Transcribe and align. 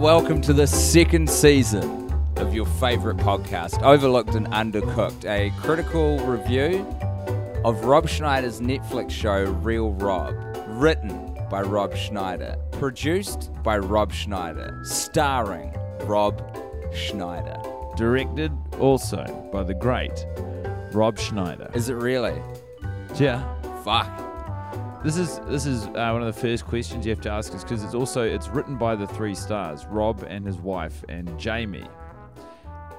welcome 0.00 0.40
to 0.40 0.54
the 0.54 0.66
second 0.66 1.28
season 1.28 2.10
of 2.36 2.54
your 2.54 2.64
favourite 2.64 3.18
podcast, 3.18 3.82
Overlooked 3.82 4.34
and 4.34 4.46
Undercooked, 4.46 5.26
a 5.26 5.50
critical 5.60 6.18
review 6.20 6.86
of 7.66 7.84
Rob 7.84 8.08
Schneider's 8.08 8.62
Netflix 8.62 9.10
show 9.10 9.44
Real 9.60 9.92
Rob, 9.92 10.34
written 10.68 11.38
by 11.50 11.60
Rob 11.60 11.94
Schneider, 11.94 12.56
produced 12.72 13.50
by 13.62 13.76
Rob 13.76 14.10
Schneider, 14.10 14.80
starring 14.84 15.76
Rob 16.04 16.40
Schneider. 16.94 17.60
Directed 17.94 18.52
also 18.78 19.22
by 19.52 19.62
the 19.62 19.74
great 19.74 20.24
Rob 20.94 21.18
Schneider. 21.18 21.70
Is 21.74 21.90
it 21.90 21.94
really? 21.96 22.40
Yeah. 23.18 23.44
Fuck. 23.84 24.29
This 25.02 25.16
is 25.16 25.40
this 25.46 25.64
is 25.64 25.86
uh, 25.86 26.10
one 26.12 26.20
of 26.20 26.26
the 26.26 26.38
first 26.38 26.66
questions 26.66 27.06
you 27.06 27.10
have 27.10 27.22
to 27.22 27.30
ask 27.30 27.54
is 27.54 27.62
because 27.62 27.82
it's 27.82 27.94
also 27.94 28.22
it's 28.22 28.48
written 28.48 28.76
by 28.76 28.94
the 28.94 29.06
three 29.06 29.34
stars, 29.34 29.86
Rob 29.86 30.26
and 30.28 30.44
his 30.44 30.58
wife 30.58 31.02
and 31.08 31.40
Jamie, 31.40 31.88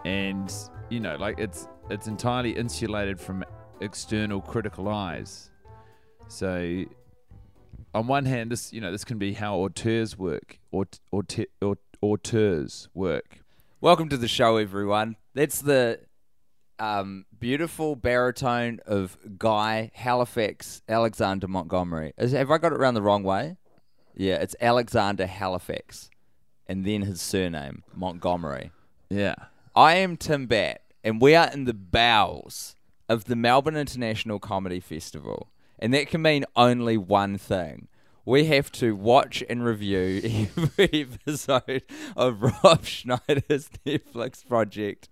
and 0.03 0.51
you 0.89 0.99
know 0.99 1.15
like 1.17 1.37
it's 1.37 1.67
it's 1.91 2.07
entirely 2.07 2.53
insulated 2.57 3.19
from 3.19 3.43
external 3.81 4.41
critical 4.41 4.89
eyes. 4.89 5.51
So, 6.27 6.85
on 7.93 8.07
one 8.07 8.25
hand, 8.25 8.51
this 8.51 8.73
you 8.73 8.81
know 8.81 8.91
this 8.91 9.05
can 9.05 9.19
be 9.19 9.33
how 9.33 9.57
auteurs 9.57 10.17
work, 10.17 10.57
or 10.71 10.85
or 11.11 11.21
or 11.61 11.75
auteurs 12.01 12.89
work. 12.95 13.43
Welcome 13.79 14.09
to 14.09 14.17
the 14.17 14.27
show, 14.27 14.57
everyone. 14.57 15.17
That's 15.35 15.61
the 15.61 15.99
um, 16.81 17.25
beautiful 17.39 17.95
baritone 17.95 18.79
of 18.87 19.15
Guy 19.37 19.91
Halifax 19.93 20.81
Alexander 20.89 21.47
Montgomery. 21.47 22.13
Is, 22.17 22.31
have 22.31 22.49
I 22.49 22.57
got 22.57 22.71
it 22.73 22.79
around 22.79 22.95
the 22.95 23.03
wrong 23.03 23.23
way? 23.23 23.57
Yeah, 24.15 24.35
it's 24.35 24.55
Alexander 24.59 25.27
Halifax, 25.27 26.09
and 26.67 26.83
then 26.83 27.03
his 27.03 27.21
surname 27.21 27.83
Montgomery. 27.93 28.71
Yeah. 29.09 29.35
I 29.75 29.95
am 29.95 30.17
Tim 30.17 30.47
Batt, 30.47 30.81
and 31.03 31.21
we 31.21 31.35
are 31.35 31.51
in 31.51 31.65
the 31.65 31.73
bowels 31.73 32.75
of 33.07 33.25
the 33.25 33.35
Melbourne 33.35 33.77
International 33.77 34.39
Comedy 34.39 34.79
Festival, 34.79 35.51
and 35.77 35.93
that 35.93 36.07
can 36.07 36.23
mean 36.23 36.45
only 36.55 36.97
one 36.97 37.37
thing. 37.37 37.89
We 38.25 38.45
have 38.45 38.71
to 38.73 38.95
watch 38.95 39.43
and 39.49 39.63
review 39.63 40.47
every 40.57 41.07
episode 41.25 41.83
of 42.15 42.41
Rob 42.41 42.85
Schneider's 42.85 43.69
Netflix 43.85 44.47
project 44.47 45.09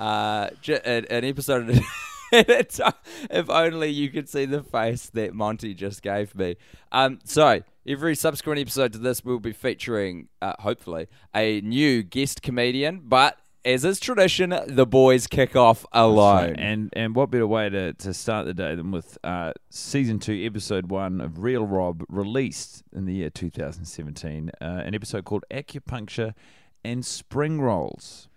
uh, 0.00 0.50
an, 0.84 1.06
an 1.10 1.24
episode 1.24 1.70
at. 1.70 1.82
If 2.32 3.50
only 3.50 3.88
you 3.90 4.08
could 4.08 4.28
see 4.28 4.44
the 4.44 4.62
face 4.62 5.10
that 5.14 5.34
Monty 5.34 5.74
just 5.74 6.00
gave 6.00 6.34
me. 6.34 6.56
Um, 6.92 7.18
so 7.24 7.62
every 7.86 8.14
subsequent 8.14 8.60
episode 8.60 8.92
to 8.92 8.98
this 8.98 9.24
we'll 9.24 9.40
be 9.40 9.52
featuring, 9.52 10.28
uh, 10.40 10.54
hopefully, 10.60 11.08
a 11.34 11.60
new 11.60 12.02
guest 12.02 12.42
comedian, 12.42 13.02
but. 13.04 13.38
As 13.62 13.84
is 13.84 14.00
tradition, 14.00 14.58
the 14.68 14.86
boys 14.86 15.26
kick 15.26 15.54
off 15.54 15.84
alone. 15.92 16.56
And 16.56 16.88
and 16.94 17.14
what 17.14 17.30
better 17.30 17.46
way 17.46 17.68
to, 17.68 17.92
to 17.92 18.14
start 18.14 18.46
the 18.46 18.54
day 18.54 18.74
than 18.74 18.90
with 18.90 19.18
uh, 19.22 19.52
season 19.68 20.18
two, 20.18 20.32
episode 20.46 20.90
one 20.90 21.20
of 21.20 21.40
Real 21.40 21.66
Rob, 21.66 22.02
released 22.08 22.82
in 22.90 23.04
the 23.04 23.12
year 23.12 23.28
2017, 23.28 24.50
uh, 24.62 24.64
an 24.64 24.94
episode 24.94 25.26
called 25.26 25.44
Acupuncture 25.50 26.32
and 26.82 27.04
Spring 27.04 27.60
Rolls. 27.60 28.29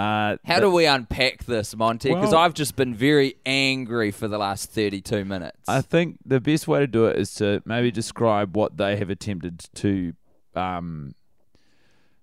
Uh, 0.00 0.36
How 0.46 0.60
do 0.60 0.70
we 0.70 0.86
unpack 0.86 1.44
this, 1.44 1.76
Monty? 1.76 2.08
Because 2.08 2.30
well, 2.30 2.40
I've 2.40 2.54
just 2.54 2.74
been 2.74 2.94
very 2.94 3.34
angry 3.44 4.10
for 4.10 4.28
the 4.28 4.38
last 4.38 4.70
32 4.70 5.26
minutes. 5.26 5.58
I 5.68 5.82
think 5.82 6.16
the 6.24 6.40
best 6.40 6.66
way 6.66 6.80
to 6.80 6.86
do 6.86 7.04
it 7.04 7.18
is 7.18 7.34
to 7.34 7.62
maybe 7.66 7.90
describe 7.90 8.56
what 8.56 8.78
they 8.78 8.96
have 8.96 9.10
attempted 9.10 9.58
to, 9.74 10.14
um, 10.54 11.14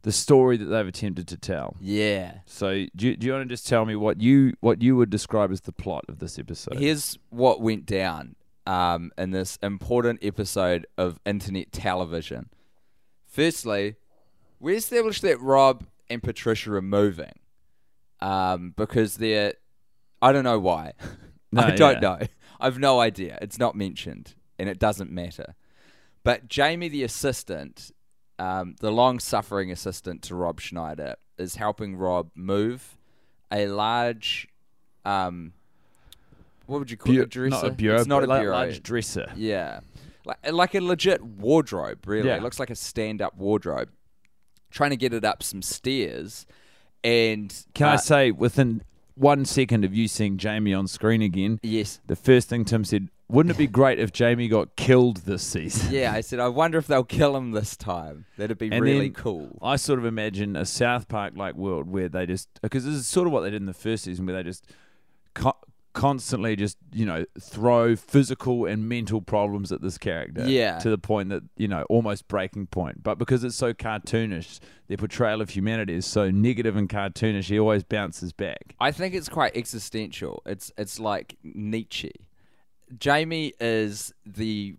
the 0.01 0.11
story 0.11 0.57
that 0.57 0.65
they've 0.65 0.87
attempted 0.87 1.27
to 1.27 1.37
tell. 1.37 1.75
Yeah. 1.79 2.39
So 2.47 2.87
do 2.95 3.09
you, 3.09 3.15
do 3.15 3.27
you 3.27 3.33
want 3.33 3.47
to 3.47 3.53
just 3.53 3.67
tell 3.67 3.85
me 3.85 3.95
what 3.95 4.21
you 4.21 4.53
what 4.59 4.81
you 4.81 4.95
would 4.95 5.11
describe 5.11 5.51
as 5.51 5.61
the 5.61 5.71
plot 5.71 6.05
of 6.07 6.17
this 6.17 6.39
episode? 6.39 6.79
Here's 6.79 7.19
what 7.29 7.61
went 7.61 7.85
down 7.85 8.37
um, 8.65 9.11
in 9.19 9.29
this 9.29 9.59
important 9.61 10.23
episode 10.23 10.87
of 10.97 11.19
internet 11.27 11.71
television. 11.71 12.49
Firstly, 13.27 13.97
we 14.59 14.75
established 14.75 15.21
that 15.21 15.39
Rob 15.39 15.85
and 16.09 16.23
Patricia 16.23 16.73
are 16.73 16.81
moving 16.81 17.33
um, 18.21 18.73
because 18.75 19.17
they're. 19.17 19.53
I 20.21 20.31
don't 20.31 20.43
know 20.43 20.59
why. 20.59 20.93
No, 21.49 21.61
I 21.61 21.71
don't 21.71 21.93
yeah. 21.93 21.99
know. 22.01 22.19
I've 22.59 22.77
no 22.77 22.99
idea. 22.99 23.37
It's 23.41 23.57
not 23.57 23.73
mentioned, 23.73 24.35
and 24.59 24.67
it 24.67 24.79
doesn't 24.79 25.09
matter. 25.09 25.55
But 26.23 26.49
Jamie, 26.49 26.89
the 26.89 27.03
assistant, 27.03 27.91
um, 28.37 28.75
the 28.81 28.91
long-suffering 28.91 29.71
assistant 29.71 30.23
to 30.23 30.35
Rob 30.35 30.59
Schneider, 30.59 31.15
is 31.37 31.55
helping 31.55 31.95
Rob 31.95 32.31
move 32.35 32.97
a 33.51 33.67
large. 33.67 34.49
Um, 35.05 35.53
what 36.65 36.79
would 36.79 36.91
you 36.91 36.97
call 36.97 37.13
Bu- 37.13 37.21
it? 37.21 37.29
Dresser? 37.29 37.55
Not 37.55 37.65
a 37.65 37.71
bureau. 37.71 37.97
It's 37.97 38.07
not 38.07 38.23
a 38.23 38.27
bureau. 38.27 38.51
Large 38.51 38.83
dresser. 38.83 39.31
Yeah, 39.37 39.79
like, 40.25 40.51
like 40.51 40.75
a 40.75 40.81
legit 40.81 41.23
wardrobe. 41.23 42.05
Really, 42.05 42.27
yeah. 42.27 42.35
it 42.35 42.43
looks 42.43 42.59
like 42.59 42.69
a 42.69 42.75
stand-up 42.75 43.37
wardrobe. 43.37 43.89
Trying 44.69 44.89
to 44.89 44.97
get 44.97 45.13
it 45.13 45.23
up 45.23 45.41
some 45.41 45.61
stairs, 45.61 46.45
and 47.07 47.65
can 47.73 47.87
uh, 47.87 47.93
I 47.93 47.95
say, 47.95 48.31
within 48.31 48.83
one 49.15 49.45
second 49.45 49.85
of 49.85 49.95
you 49.95 50.07
seeing 50.07 50.37
Jamie 50.37 50.73
on 50.73 50.87
screen 50.87 51.21
again, 51.21 51.59
yes, 51.63 52.01
the 52.05 52.15
first 52.15 52.49
thing 52.49 52.65
Tim 52.65 52.83
said, 52.83 53.07
wouldn't 53.29 53.55
it 53.55 53.57
be 53.57 53.67
great 53.67 53.99
if 53.99 54.11
Jamie 54.11 54.47
got 54.47 54.75
killed 54.75 55.17
this 55.17 55.43
season? 55.43 55.93
Yeah, 55.93 56.13
I 56.13 56.21
said, 56.21 56.39
I 56.39 56.49
wonder 56.49 56.77
if 56.77 56.87
they'll 56.87 57.03
kill 57.03 57.35
him 57.35 57.51
this 57.51 57.77
time. 57.77 58.25
That'd 58.37 58.57
be 58.57 58.69
and 58.71 58.81
really 58.81 59.09
cool. 59.09 59.57
I 59.61 59.77
sort 59.77 59.99
of 59.99 60.05
imagine 60.05 60.55
a 60.55 60.65
South 60.65 61.07
Park 61.07 61.33
like 61.35 61.55
world 61.55 61.89
where 61.89 62.09
they 62.09 62.25
just, 62.25 62.49
because 62.61 62.85
this 62.85 62.93
is 62.93 63.07
sort 63.07 63.27
of 63.27 63.33
what 63.33 63.41
they 63.41 63.49
did 63.49 63.61
in 63.61 63.67
the 63.67 63.73
first 63.73 64.03
season, 64.03 64.25
where 64.25 64.35
they 64.35 64.43
just 64.43 64.65
constantly 65.97 66.55
just 66.55 66.77
you 66.93 67.07
know 67.07 67.25
throw 67.41 67.95
physical 67.95 68.65
and 68.65 68.87
mental 68.87 69.19
problems 69.19 69.71
at 69.71 69.81
this 69.81 69.97
character 69.97 70.47
yeah. 70.47 70.77
to 70.77 70.91
the 70.91 70.97
point 70.97 71.29
that 71.29 71.41
you 71.57 71.67
know 71.67 71.81
almost 71.89 72.27
breaking 72.27 72.67
point. 72.67 73.01
But 73.01 73.17
because 73.17 73.43
it's 73.43 73.55
so 73.55 73.73
cartoonish 73.73 74.59
their 74.87 74.97
portrayal 74.97 75.41
of 75.41 75.49
humanity 75.49 75.95
is 75.95 76.05
so 76.05 76.29
negative 76.29 76.75
and 76.75 76.87
cartoonish 76.87 77.45
he 77.45 77.59
always 77.59 77.83
bounces 77.83 78.31
back. 78.31 78.75
I 78.79 78.91
think 78.91 79.15
it's 79.15 79.27
quite 79.27 79.57
existential. 79.57 80.43
It's 80.45 80.71
it's 80.77 80.99
like 80.99 81.35
nietzsche. 81.43 82.11
Jamie 82.99 83.53
is 83.59 84.13
the 84.23 84.75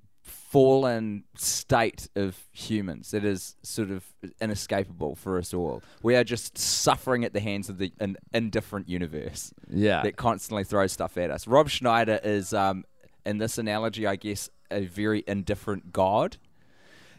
fallen 0.50 1.24
state 1.36 2.08
of 2.16 2.38
humans 2.52 3.10
that 3.10 3.22
is 3.22 3.56
sort 3.62 3.90
of 3.90 4.02
inescapable 4.40 5.14
for 5.14 5.36
us 5.36 5.52
all. 5.52 5.82
We 6.02 6.16
are 6.16 6.24
just 6.24 6.56
suffering 6.56 7.24
at 7.24 7.34
the 7.34 7.40
hands 7.40 7.68
of 7.68 7.76
the 7.76 7.92
an 8.00 8.16
indifferent 8.32 8.88
universe. 8.88 9.52
Yeah. 9.68 10.02
That 10.02 10.16
constantly 10.16 10.64
throws 10.64 10.92
stuff 10.92 11.18
at 11.18 11.30
us. 11.30 11.46
Rob 11.46 11.68
Schneider 11.68 12.18
is, 12.24 12.54
um, 12.54 12.84
in 13.26 13.36
this 13.36 13.58
analogy, 13.58 14.06
I 14.06 14.16
guess, 14.16 14.48
a 14.70 14.86
very 14.86 15.22
indifferent 15.26 15.92
god. 15.92 16.38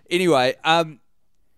Anyway, 0.10 0.56
um, 0.64 1.00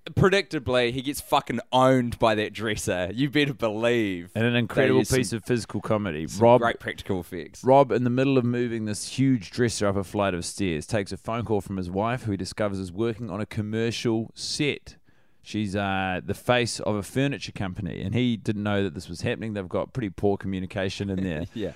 predictably, 0.09 0.91
he 0.91 1.01
gets 1.01 1.21
fucking 1.21 1.59
owned 1.71 2.17
by 2.19 2.35
that 2.35 2.53
dresser. 2.53 3.11
You 3.13 3.29
better 3.29 3.53
believe. 3.53 4.31
And 4.35 4.45
an 4.45 4.55
incredible 4.55 5.01
piece 5.01 5.29
some, 5.29 5.37
of 5.37 5.45
physical 5.45 5.81
comedy. 5.81 6.27
Rob, 6.39 6.61
great 6.61 6.79
practical 6.79 7.19
effects. 7.19 7.63
Rob, 7.63 7.91
in 7.91 8.03
the 8.03 8.09
middle 8.09 8.37
of 8.37 8.45
moving 8.45 8.85
this 8.85 9.07
huge 9.07 9.51
dresser 9.51 9.87
up 9.87 9.95
a 9.95 10.03
flight 10.03 10.33
of 10.33 10.45
stairs, 10.45 10.85
takes 10.85 11.11
a 11.11 11.17
phone 11.17 11.45
call 11.45 11.61
from 11.61 11.77
his 11.77 11.89
wife, 11.89 12.23
who 12.23 12.31
he 12.31 12.37
discovers 12.37 12.79
is 12.79 12.91
working 12.91 13.29
on 13.29 13.41
a 13.41 13.45
commercial 13.45 14.31
set. 14.35 14.95
She's 15.43 15.75
uh, 15.75 16.21
the 16.23 16.35
face 16.35 16.79
of 16.79 16.95
a 16.95 17.03
furniture 17.03 17.51
company, 17.51 18.01
and 18.01 18.13
he 18.13 18.37
didn't 18.37 18.63
know 18.63 18.83
that 18.83 18.93
this 18.93 19.09
was 19.09 19.21
happening. 19.21 19.53
They've 19.53 19.67
got 19.67 19.93
pretty 19.93 20.09
poor 20.09 20.37
communication 20.37 21.09
in 21.09 21.23
there. 21.23 21.45
yeah. 21.53 21.71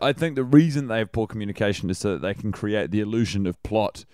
I 0.00 0.12
think 0.12 0.36
the 0.36 0.44
reason 0.44 0.86
they 0.86 0.98
have 0.98 1.12
poor 1.12 1.26
communication 1.26 1.90
is 1.90 1.98
so 1.98 2.12
that 2.12 2.22
they 2.22 2.34
can 2.34 2.52
create 2.52 2.92
the 2.92 3.00
illusion 3.00 3.46
of 3.46 3.60
plot 3.62 4.04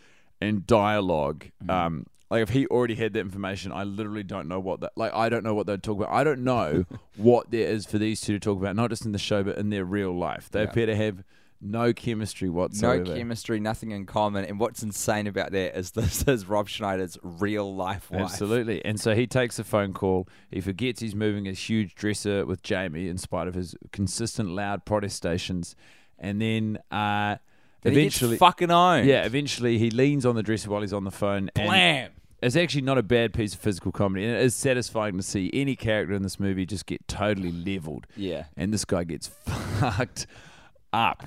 and 0.40 0.66
dialogue. 0.66 1.46
Mm. 1.62 1.70
Um, 1.70 2.06
like 2.30 2.42
if 2.42 2.50
he 2.50 2.66
already 2.68 2.94
had 2.94 3.12
that 3.14 3.20
information, 3.20 3.72
I 3.72 3.82
literally 3.82 4.22
don't 4.22 4.46
know 4.46 4.60
what 4.60 4.80
that. 4.80 4.92
Like 4.96 5.12
I 5.12 5.28
don't 5.28 5.42
know 5.42 5.54
what 5.54 5.66
they'd 5.66 5.82
talk 5.82 5.98
about. 5.98 6.12
I 6.12 6.22
don't 6.22 6.44
know 6.44 6.84
what 7.16 7.50
there 7.50 7.68
is 7.68 7.86
for 7.86 7.98
these 7.98 8.20
two 8.20 8.34
to 8.34 8.40
talk 8.40 8.58
about, 8.58 8.76
not 8.76 8.90
just 8.90 9.04
in 9.04 9.12
the 9.12 9.18
show, 9.18 9.42
but 9.42 9.58
in 9.58 9.70
their 9.70 9.84
real 9.84 10.16
life. 10.16 10.48
They 10.50 10.62
appear 10.62 10.86
to 10.86 10.94
have 10.94 11.24
no 11.60 11.92
chemistry 11.92 12.48
whatsoever. 12.48 13.04
No 13.04 13.14
chemistry, 13.16 13.60
nothing 13.60 13.90
in 13.90 14.06
common. 14.06 14.44
And 14.44 14.58
what's 14.58 14.82
insane 14.82 15.26
about 15.26 15.52
that 15.52 15.76
is 15.76 15.90
this 15.92 16.22
is 16.22 16.46
Rob 16.46 16.68
Schneider's 16.68 17.18
real 17.22 17.74
life 17.74 18.10
wife. 18.10 18.22
Absolutely. 18.22 18.84
And 18.84 19.00
so 19.00 19.14
he 19.14 19.26
takes 19.26 19.58
a 19.58 19.64
phone 19.64 19.92
call. 19.92 20.28
He 20.50 20.60
forgets 20.60 21.00
he's 21.00 21.14
moving 21.14 21.48
a 21.48 21.52
huge 21.52 21.94
dresser 21.94 22.46
with 22.46 22.62
Jamie, 22.62 23.08
in 23.08 23.18
spite 23.18 23.48
of 23.48 23.54
his 23.54 23.74
consistent 23.92 24.50
loud 24.50 24.84
protestations. 24.84 25.74
And 26.18 26.40
then. 26.40 26.78
Uh, 26.90 27.36
eventually, 27.84 28.36
fucking 28.36 28.70
owned. 28.70 29.08
Yeah, 29.08 29.24
eventually 29.24 29.78
he 29.78 29.90
leans 29.90 30.24
on 30.24 30.36
the 30.36 30.42
dresser 30.42 30.70
while 30.70 30.82
he's 30.82 30.92
on 30.92 31.04
the 31.04 31.10
phone. 31.10 31.50
Blam! 31.54 32.10
It's 32.42 32.56
actually 32.56 32.82
not 32.82 32.98
a 32.98 33.02
bad 33.02 33.32
piece 33.32 33.54
of 33.54 33.60
physical 33.60 33.92
comedy, 33.92 34.24
and 34.24 34.34
it 34.34 34.42
is 34.42 34.54
satisfying 34.54 35.16
to 35.16 35.22
see 35.22 35.50
any 35.52 35.76
character 35.76 36.14
in 36.14 36.22
this 36.22 36.40
movie 36.40 36.66
just 36.66 36.86
get 36.86 37.06
totally 37.08 37.52
leveled. 37.52 38.06
Yeah, 38.16 38.44
and 38.56 38.72
this 38.72 38.84
guy 38.84 39.04
gets 39.04 39.28
fucked 39.78 40.26
up. 40.92 41.26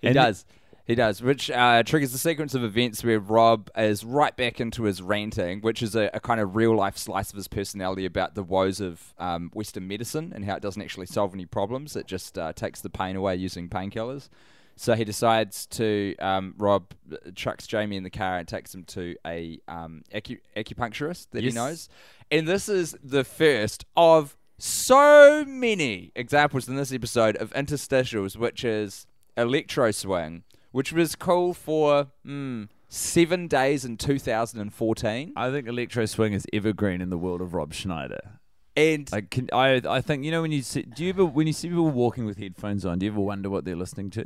He 0.00 0.08
and 0.08 0.14
does. 0.14 0.44
He 0.86 0.94
does, 0.94 1.22
which 1.22 1.50
uh, 1.50 1.82
triggers 1.82 2.12
the 2.12 2.18
sequence 2.18 2.54
of 2.54 2.62
events 2.62 3.02
where 3.02 3.18
Rob 3.18 3.70
is 3.74 4.04
right 4.04 4.36
back 4.36 4.60
into 4.60 4.82
his 4.82 5.00
ranting, 5.00 5.62
which 5.62 5.82
is 5.82 5.96
a, 5.96 6.10
a 6.12 6.20
kind 6.20 6.40
of 6.40 6.56
real 6.56 6.76
life 6.76 6.98
slice 6.98 7.30
of 7.30 7.36
his 7.36 7.48
personality 7.48 8.04
about 8.04 8.34
the 8.34 8.42
woes 8.42 8.80
of 8.80 9.14
um, 9.18 9.50
Western 9.54 9.88
medicine 9.88 10.30
and 10.34 10.44
how 10.44 10.56
it 10.56 10.62
doesn't 10.62 10.82
actually 10.82 11.06
solve 11.06 11.32
any 11.32 11.46
problems. 11.46 11.96
It 11.96 12.06
just 12.06 12.36
uh, 12.36 12.52
takes 12.52 12.82
the 12.82 12.90
pain 12.90 13.16
away 13.16 13.34
using 13.36 13.70
painkillers. 13.70 14.28
So 14.76 14.94
he 14.94 15.04
decides 15.04 15.66
to 15.68 16.16
um, 16.18 16.54
Rob 16.58 16.92
trucks 17.36 17.66
Jamie 17.66 17.96
in 17.96 18.02
the 18.02 18.10
car 18.10 18.38
and 18.38 18.48
takes 18.48 18.74
him 18.74 18.82
to 18.84 19.14
a 19.24 19.60
um, 19.68 20.02
acu- 20.12 20.40
acupuncturist 20.56 21.28
that 21.30 21.42
Yes. 21.44 21.52
he 21.52 21.56
knows, 21.58 21.88
and 22.30 22.48
this 22.48 22.68
is 22.68 22.96
the 23.02 23.22
first 23.24 23.84
of 23.96 24.36
so 24.58 25.44
many 25.46 26.10
examples 26.16 26.68
in 26.68 26.76
this 26.76 26.92
episode 26.92 27.36
of 27.36 27.52
interstitials, 27.52 28.36
which 28.36 28.64
is 28.64 29.06
electro 29.36 29.90
swing, 29.90 30.42
which 30.72 30.92
was 30.92 31.14
cool 31.16 31.54
for 31.54 32.08
mm, 32.26 32.68
seven 32.88 33.46
days 33.48 33.84
in 33.84 33.96
2014, 33.96 35.32
I 35.36 35.50
think 35.50 35.66
electro 35.68 36.06
swing 36.06 36.32
is 36.32 36.46
evergreen 36.52 37.00
in 37.00 37.10
the 37.10 37.18
world 37.18 37.40
of 37.40 37.54
Rob 37.54 37.72
Schneider. 37.74 38.40
and 38.76 39.08
I 39.12 39.20
can, 39.22 39.48
I, 39.52 39.80
I 39.88 40.00
think 40.00 40.24
you 40.24 40.30
know 40.30 40.42
when 40.42 40.52
you 40.52 40.62
see, 40.62 40.82
do 40.82 41.04
you 41.04 41.10
ever 41.10 41.24
when 41.24 41.46
you 41.46 41.52
see 41.52 41.68
people 41.68 41.90
walking 41.90 42.24
with 42.26 42.38
headphones 42.38 42.84
on, 42.84 42.98
do 42.98 43.06
you 43.06 43.12
ever 43.12 43.20
wonder 43.20 43.50
what 43.50 43.64
they're 43.64 43.76
listening 43.76 44.10
to? 44.10 44.24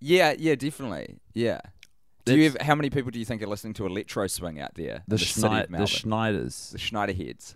Yeah, 0.00 0.34
yeah, 0.38 0.54
definitely, 0.54 1.16
yeah. 1.34 1.60
Do 2.24 2.34
you 2.36 2.44
That's- 2.48 2.60
have, 2.62 2.66
how 2.68 2.74
many 2.74 2.90
people 2.90 3.10
do 3.10 3.18
you 3.18 3.24
think 3.24 3.42
are 3.42 3.46
listening 3.46 3.74
to 3.74 3.86
electro 3.86 4.26
swing 4.28 4.58
out 4.60 4.74
there? 4.74 5.02
The, 5.06 5.18
city 5.18 5.46
of 5.46 5.52
Schneid, 5.52 5.66
the 5.66 5.70
Melbourne? 5.72 5.86
Schneiders. 5.86 6.72
the 6.72 6.78
Schneider 6.78 7.12
heads, 7.12 7.54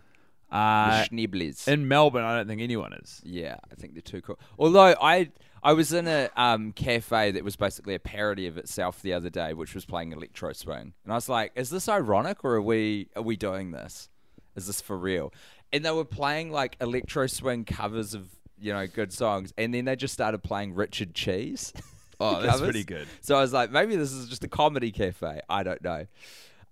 Uh, 0.50 1.05
the 1.05 1.08
Schneeblers. 1.08 1.69
in 1.69 1.88
Melbourne, 1.88 2.25
I 2.25 2.37
don't 2.37 2.46
think 2.49 2.61
anyone 2.61 2.93
is. 2.93 3.20
Yeah, 3.25 3.56
I 3.70 3.75
think 3.76 3.94
they're 3.94 4.02
too 4.02 4.20
cool. 4.20 4.38
Although 4.58 4.94
I 5.00 5.31
I 5.62 5.73
was 5.73 5.93
in 5.93 6.06
a 6.06 6.29
um, 6.37 6.73
cafe 6.73 7.32
that 7.32 7.43
was 7.44 7.56
basically 7.56 7.94
a 7.94 7.99
parody 7.99 8.46
of 8.46 8.56
itself 8.58 9.02
the 9.02 9.12
other 9.12 9.29
day, 9.31 9.55
which 9.55 9.75
was 9.75 9.84
playing 9.84 10.12
electro 10.12 10.52
swing, 10.52 10.93
and 11.05 11.12
I 11.12 11.17
was 11.17 11.29
like, 11.29 11.52
"Is 11.56 11.70
this 11.70 11.88
ironic, 11.88 12.44
or 12.44 12.55
are 12.56 12.62
we 12.62 13.08
are 13.17 13.23
we 13.23 13.37
doing 13.37 13.73
this? 13.73 14.08
Is 14.55 14.67
this 14.67 14.81
for 14.81 14.96
real?" 14.96 15.32
And 15.73 15.84
they 15.84 15.91
were 15.91 16.05
playing 16.05 16.52
like 16.52 16.76
electro 16.81 17.26
swing 17.26 17.64
covers 17.64 18.14
of 18.14 18.29
you 18.61 18.73
know 18.73 18.87
good 18.87 19.12
songs, 19.12 19.52
and 19.58 19.73
then 19.75 19.87
they 19.87 19.96
just 19.96 20.14
started 20.14 20.43
playing 20.43 20.75
Richard 20.75 21.14
Cheese. 21.14 21.73
Oh, 22.20 22.35
that's 22.41 22.53
covers. 22.53 22.67
pretty 22.67 22.85
good. 22.85 23.06
So 23.20 23.37
I 23.37 23.41
was 23.41 23.53
like, 23.53 23.70
maybe 23.70 23.97
this 23.97 24.12
is 24.12 24.29
just 24.29 24.44
a 24.44 24.49
comedy 24.49 24.91
cafe. 24.91 25.41
I 25.49 25.62
don't 25.62 25.82
know. 25.82 26.06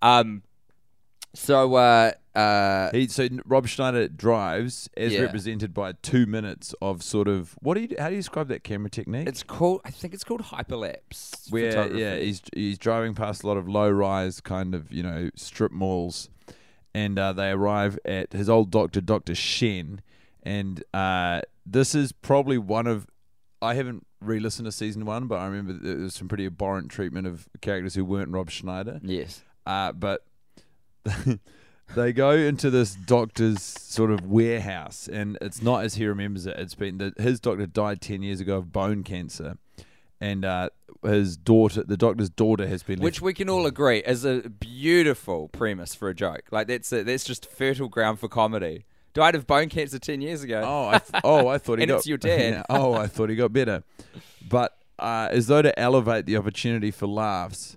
Um, 0.02 0.42
so 1.34 1.74
uh, 1.74 2.12
uh, 2.34 2.90
He 2.92 3.08
so 3.08 3.28
Rob 3.44 3.66
Schneider 3.66 4.08
drives 4.08 4.88
as 4.96 5.12
Yeah. 5.12 5.20
represented 5.22 5.74
by 5.74 5.92
two 6.00 6.24
minutes 6.24 6.74
of 6.80 7.02
sort 7.02 7.28
of 7.28 7.56
what 7.60 7.74
do 7.74 7.82
you 7.82 7.88
how 7.98 8.08
do 8.08 8.14
you 8.14 8.20
describe 8.20 8.48
that 8.48 8.64
camera 8.64 8.88
technique? 8.88 9.28
it's 9.28 9.42
called. 9.42 9.82
I 9.84 9.90
think 9.90 10.14
it's 10.14 10.24
called 10.24 10.40
hyperlapse. 10.42 11.50
where 11.52 11.92
yeah 11.94 12.16
he's 12.16 12.40
he's 12.54 12.78
driving 12.78 13.14
past 13.14 13.42
a 13.42 13.46
lot 13.46 13.58
of 13.58 13.68
low 13.68 13.90
rise 13.90 14.40
kind 14.40 14.74
of 14.74 14.90
you 14.90 15.02
know 15.02 15.28
strip 15.36 15.72
malls, 15.72 16.30
and 16.94 17.18
uh, 17.18 17.34
they 17.34 17.50
arrive 17.50 17.98
at 18.06 18.32
his 18.32 18.48
old 18.48 18.70
doctor 18.70 19.02
Doctor 19.02 19.34
Shen, 19.34 20.00
and 20.42 20.82
uh, 20.94 21.42
this 21.66 21.94
is 21.94 22.12
probably 22.12 22.56
one 22.56 22.86
of 22.86 23.06
I 23.60 23.74
haven't 23.74 24.05
re-listened 24.20 24.66
to 24.66 24.72
season 24.72 25.04
one, 25.04 25.26
but 25.26 25.36
I 25.36 25.46
remember 25.46 25.72
there 25.72 25.96
was 25.96 26.14
some 26.14 26.28
pretty 26.28 26.46
abhorrent 26.46 26.90
treatment 26.90 27.26
of 27.26 27.48
characters 27.60 27.94
who 27.94 28.04
weren't 28.04 28.30
Rob 28.30 28.50
Schneider. 28.50 29.00
Yes. 29.02 29.42
Uh, 29.66 29.92
but 29.92 30.24
they 31.94 32.12
go 32.12 32.30
into 32.30 32.70
this 32.70 32.94
doctor's 32.94 33.62
sort 33.62 34.10
of 34.10 34.26
warehouse, 34.26 35.08
and 35.08 35.38
it's 35.40 35.62
not 35.62 35.84
as 35.84 35.94
he 35.94 36.06
remembers 36.06 36.46
it. 36.46 36.56
It's 36.58 36.74
been 36.74 36.98
that 36.98 37.18
his 37.18 37.40
doctor 37.40 37.66
died 37.66 38.00
ten 38.00 38.22
years 38.22 38.40
ago 38.40 38.56
of 38.58 38.72
bone 38.72 39.02
cancer, 39.02 39.58
and 40.20 40.44
uh, 40.44 40.70
his 41.02 41.36
daughter, 41.36 41.82
the 41.84 41.96
doctor's 41.96 42.30
daughter, 42.30 42.66
has 42.66 42.82
been 42.82 43.00
Which 43.00 43.16
left. 43.16 43.22
we 43.22 43.34
can 43.34 43.48
all 43.48 43.66
agree 43.66 43.98
is 43.98 44.24
a 44.24 44.48
beautiful 44.48 45.48
premise 45.48 45.94
for 45.94 46.08
a 46.08 46.14
joke. 46.14 46.44
Like 46.50 46.66
that's 46.68 46.92
a, 46.92 47.02
that's 47.02 47.24
just 47.24 47.46
fertile 47.50 47.88
ground 47.88 48.18
for 48.18 48.28
comedy. 48.28 48.84
Died 49.16 49.34
of 49.34 49.46
bone 49.46 49.68
cancer 49.70 49.98
ten 49.98 50.20
years 50.20 50.42
ago. 50.42 50.62
Oh, 50.64 50.88
I 50.88 50.98
th- 50.98 51.20
oh, 51.24 51.48
I 51.48 51.56
thought 51.58 51.78
he 51.78 51.82
And 51.84 51.88
got. 51.90 51.96
it's 51.98 52.06
your 52.06 52.18
dad. 52.18 52.64
oh, 52.70 52.92
I 52.92 53.06
thought 53.06 53.30
he 53.30 53.36
got 53.36 53.52
better, 53.52 53.82
but 54.48 54.76
uh, 54.98 55.28
as 55.30 55.46
though 55.46 55.62
to 55.62 55.76
elevate 55.78 56.26
the 56.26 56.36
opportunity 56.36 56.90
for 56.90 57.06
laughs. 57.06 57.76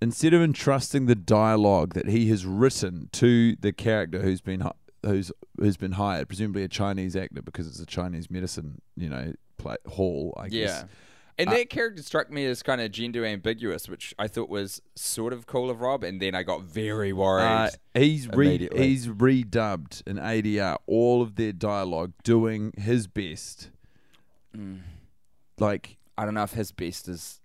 Instead 0.00 0.32
of 0.32 0.40
entrusting 0.40 1.06
the 1.06 1.16
dialogue 1.16 1.92
that 1.94 2.08
he 2.08 2.28
has 2.30 2.46
written 2.46 3.08
to 3.12 3.56
the 3.56 3.72
character 3.72 4.22
who's 4.22 4.40
been 4.40 4.60
hi- 4.60 4.70
who's 5.04 5.30
who's 5.58 5.76
been 5.76 5.92
hired, 5.92 6.28
presumably 6.28 6.62
a 6.62 6.68
Chinese 6.68 7.16
actor 7.16 7.42
because 7.42 7.66
it's 7.66 7.80
a 7.80 7.86
Chinese 7.86 8.30
medicine, 8.30 8.80
you 8.96 9.08
know, 9.08 9.32
play, 9.58 9.74
hall, 9.88 10.32
I 10.36 10.46
yeah. 10.50 10.84
And 11.38 11.48
Uh, 11.48 11.52
that 11.54 11.70
character 11.70 12.02
struck 12.02 12.30
me 12.32 12.44
as 12.46 12.62
kind 12.64 12.80
of 12.80 12.90
gender 12.90 13.24
ambiguous, 13.24 13.88
which 13.88 14.12
I 14.18 14.26
thought 14.26 14.48
was 14.48 14.82
sort 14.96 15.32
of 15.32 15.46
cool 15.46 15.70
of 15.70 15.80
Rob. 15.80 16.02
And 16.02 16.20
then 16.20 16.34
I 16.34 16.42
got 16.42 16.62
very 16.62 17.12
worried. 17.12 17.44
Uh, 17.44 17.70
he's 17.94 18.26
re- 18.28 18.68
he's 18.74 19.06
redubbed 19.06 20.04
in 20.06 20.16
ADR 20.18 20.78
all 20.86 21.22
of 21.22 21.36
their 21.36 21.52
dialogue, 21.52 22.12
doing 22.24 22.72
his 22.76 23.06
best, 23.06 23.70
Mm. 24.56 24.80
like 25.58 25.96
I 26.16 26.24
don't 26.24 26.34
know 26.34 26.42
if 26.42 26.52
his 26.54 26.72
best 26.72 27.08
is. 27.08 27.40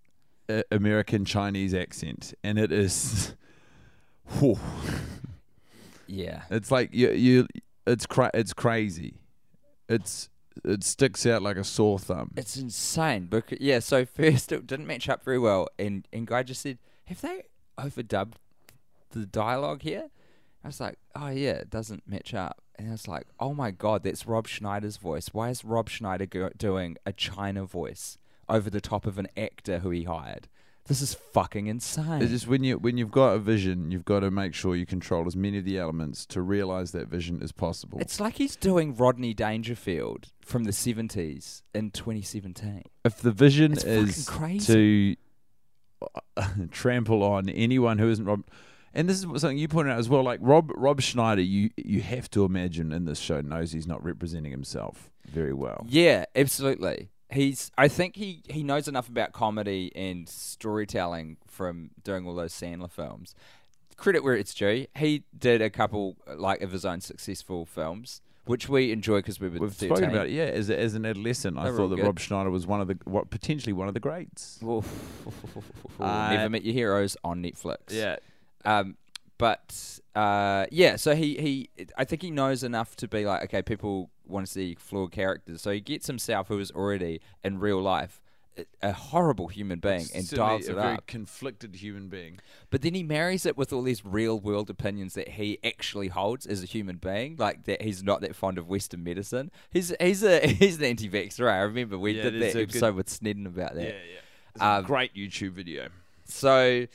a- 0.50 0.64
American 0.72 1.24
Chinese 1.24 1.74
accent, 1.74 2.34
and 2.44 2.60
it 2.60 2.70
is. 2.72 3.34
Whew. 4.40 4.60
Yeah. 6.08 6.44
It's 6.50 6.70
like 6.70 6.94
you, 6.94 7.12
you 7.12 7.48
it's 7.88 8.06
cra- 8.06 8.32
it's 8.34 8.54
crazy. 8.54 9.16
It's 9.88 10.30
it 10.64 10.84
sticks 10.84 11.26
out 11.26 11.42
like 11.42 11.58
a 11.58 11.64
sore 11.64 12.00
thumb. 12.00 12.32
It's 12.36 12.58
insane. 12.58 13.28
Because, 13.30 13.60
yeah, 13.62 13.80
so 13.80 14.06
first 14.06 14.52
it 14.52 14.68
didn't 14.68 14.88
match 14.88 15.10
up 15.10 15.24
very 15.24 15.40
well. 15.40 15.68
And, 15.80 16.08
and 16.14 16.28
Guy 16.28 16.44
just 16.44 16.62
said, 16.62 16.78
Have 17.06 17.22
they 17.22 17.44
overdubbed 17.78 18.34
the 19.12 19.26
dialogue 19.26 19.82
here? 19.82 20.10
I 20.64 20.68
was 20.68 20.80
like, 20.80 20.98
Oh, 21.16 21.30
yeah, 21.30 21.54
it 21.54 21.70
doesn't 21.70 22.08
match 22.08 22.34
up. 22.34 22.62
And 22.76 22.88
I 22.88 22.92
was 22.92 23.08
like, 23.08 23.28
Oh 23.40 23.54
my 23.54 23.72
God, 23.72 24.04
that's 24.04 24.28
Rob 24.28 24.48
Schneider's 24.48 24.98
voice. 24.98 25.30
Why 25.32 25.50
is 25.50 25.64
Rob 25.66 25.90
Schneider 25.90 26.26
go- 26.26 26.50
doing 26.58 26.98
a 27.06 27.14
China 27.14 27.66
voice 27.66 28.18
over 28.50 28.70
the 28.70 28.82
top 28.82 29.06
of 29.06 29.18
an 29.18 29.28
actor 29.38 29.80
who 29.80 29.90
he 29.90 30.04
hired? 30.04 30.48
This 30.88 31.02
is 31.02 31.14
fucking 31.14 31.68
insane. 31.68 32.22
It's 32.22 32.32
just 32.32 32.48
when 32.48 32.64
you 32.64 32.78
when 32.78 32.98
you've 32.98 33.12
got 33.12 33.34
a 33.34 33.40
vision, 33.40 33.90
you've 33.90 34.04
got 34.04 34.20
to 34.20 34.32
make 34.32 34.54
sure 34.54 34.76
you 34.76 34.86
control 34.86 35.26
as 35.28 35.36
many 35.36 35.58
of 35.58 35.66
the 35.66 35.78
elements 35.78 36.26
to 36.28 36.42
realize 36.42 36.92
that 36.92 37.08
vision 37.08 37.42
as 37.42 37.54
possible. 37.54 38.00
It's 38.00 38.20
like 38.20 38.36
he's 38.36 38.58
doing 38.58 38.94
Rodney 38.96 39.34
Dangerfield 39.34 40.28
from 40.42 40.66
the 40.66 40.72
70s 40.72 41.62
in 41.74 41.92
2017. 41.92 42.84
if 43.06 43.18
the 43.22 43.32
vision 43.32 43.74
It's 43.74 43.86
is 43.86 44.26
to 44.68 45.16
uh, 46.36 46.48
trample 46.72 47.24
on 47.24 47.48
anyone 47.48 47.98
who 47.98 48.10
isn't 48.10 48.26
Rob, 48.26 48.44
and 48.94 49.08
this 49.08 49.24
is 49.24 49.24
something 49.24 49.58
you 49.58 49.70
pointed 49.70 49.94
out 49.94 50.00
as 50.00 50.10
well. 50.10 50.22
Like 50.22 50.40
Rob 50.42 50.70
Rob 50.76 51.00
Schneider, 51.00 51.42
you 51.42 51.70
you 51.78 52.02
have 52.02 52.30
to 52.32 52.44
imagine 52.44 52.92
in 52.92 53.06
this 53.06 53.20
show 53.20 53.40
knows 53.40 53.72
he's 53.72 53.88
not 53.88 54.04
representing 54.04 54.52
himself 54.52 55.10
very 55.28 55.54
well. 55.54 55.86
Yeah, 55.88 56.26
absolutely. 56.36 57.10
He's. 57.34 57.72
I 57.78 57.88
think 57.88 58.16
he 58.16 58.44
he 58.50 58.64
knows 58.64 58.88
enough 58.88 59.10
about 59.10 59.32
comedy 59.34 59.92
and 59.96 60.28
storytelling 60.30 61.38
from 61.48 61.92
doing 62.04 62.28
all 62.28 62.36
those 62.36 62.54
Sandler 62.54 62.90
films. 62.92 63.36
Credit 63.98 64.24
where 64.24 64.36
it's 64.36 64.54
due. 64.54 64.88
He 64.96 65.24
did 65.38 65.62
a 65.62 65.70
couple 65.70 66.16
like 66.36 66.62
of 66.62 66.72
his 66.72 66.84
own 66.86 67.00
successful 67.02 67.66
films, 67.66 68.22
which 68.46 68.68
we 68.68 68.92
enjoy 68.92 69.18
because 69.20 69.40
we 69.40 69.48
were 69.50 69.60
We've 69.60 69.74
13. 69.74 69.90
spoken 69.90 70.10
about 70.12 70.26
it, 70.28 70.32
yeah. 70.32 70.44
As 70.46 70.70
a, 70.70 70.80
as 70.80 70.96
an 70.96 71.06
adolescent, 71.06 71.58
I 71.58 71.66
They 71.66 71.72
were 71.72 71.78
thought 71.78 71.88
that 71.90 71.96
good. 71.98 72.06
Rob 72.06 72.20
Schneider 72.20 72.50
was 72.50 72.66
one 72.66 72.82
of 72.82 72.88
the 72.88 72.98
what 73.06 73.30
potentially 73.30 73.74
one 73.74 73.88
of 73.88 73.94
the 73.94 74.00
greats. 74.00 74.60
Uh, 74.64 74.82
Never 76.00 76.50
Met 76.50 76.64
Your 76.64 76.74
Heroes 76.74 77.16
on 77.24 77.42
Netflix. 77.44 77.78
Yeah, 77.90 78.18
Um, 78.66 78.98
but 79.38 80.00
uh, 80.16 80.66
yeah, 80.72 80.96
so 80.96 81.16
he, 81.16 81.36
he 81.38 81.70
I 81.98 82.06
think 82.06 82.22
he 82.22 82.32
knows 82.32 82.64
enough 82.64 82.96
to 82.98 83.08
be 83.08 83.26
like, 83.26 83.44
okay, 83.46 83.62
people 83.62 84.10
want 84.26 84.46
to 84.46 84.52
see 84.52 84.76
flawed 84.76 85.12
characters, 85.12 85.62
so 85.62 85.72
he 85.72 85.80
gets 85.82 86.08
himself, 86.08 86.48
who 86.48 86.60
is 86.60 86.72
already 86.72 87.20
in 87.44 87.60
real 87.60 87.82
life 87.82 88.22
a- 88.84 88.92
horrible 88.94 89.48
human 89.48 89.80
being, 89.80 90.06
and 90.14 90.30
dials 90.30 90.68
a 90.68 90.72
it 90.72 90.76
very 90.76 90.94
up. 90.98 91.08
conflicted 91.08 91.76
human 91.78 92.08
being. 92.08 92.38
But 92.70 92.84
then 92.84 92.94
he 92.94 93.02
marries 93.02 93.48
it 93.48 93.58
with 93.58 93.74
all 93.74 93.82
these 93.82 94.06
real 94.06 94.40
world 94.40 94.70
opinions 94.70 95.16
that 95.16 95.28
he 95.30 95.58
actually 95.64 96.10
holds 96.10 96.46
as 96.46 96.62
a 96.62 96.68
human 96.68 96.98
being, 96.98 97.36
like 97.38 97.64
that 97.64 97.82
he's 97.82 98.04
not 98.04 98.22
that 98.22 98.36
fond 98.36 98.60
of 98.60 98.70
Western 98.70 99.04
medicine. 99.04 99.50
He's 99.72 99.92
he's 100.00 100.24
a 100.24 100.46
he's 100.48 100.78
an 100.78 100.84
anti-vaxxer. 100.86 101.50
I 101.52 101.58
remember 101.62 101.98
we 101.98 102.12
Yeah, 102.14 102.24
did 102.30 102.34
that 102.42 102.50
a 102.50 102.54
good- 102.54 102.70
episode 102.70 102.96
with 102.96 103.10
Snedden 103.10 103.48
about 103.48 103.74
that. 103.74 103.84
yeah. 103.86 104.20
It's 104.54 104.62
Um, 104.62 104.84
a 104.86 104.88
great 104.88 105.16
YouTube 105.16 105.54
video. 105.54 105.88
So, 106.26 106.86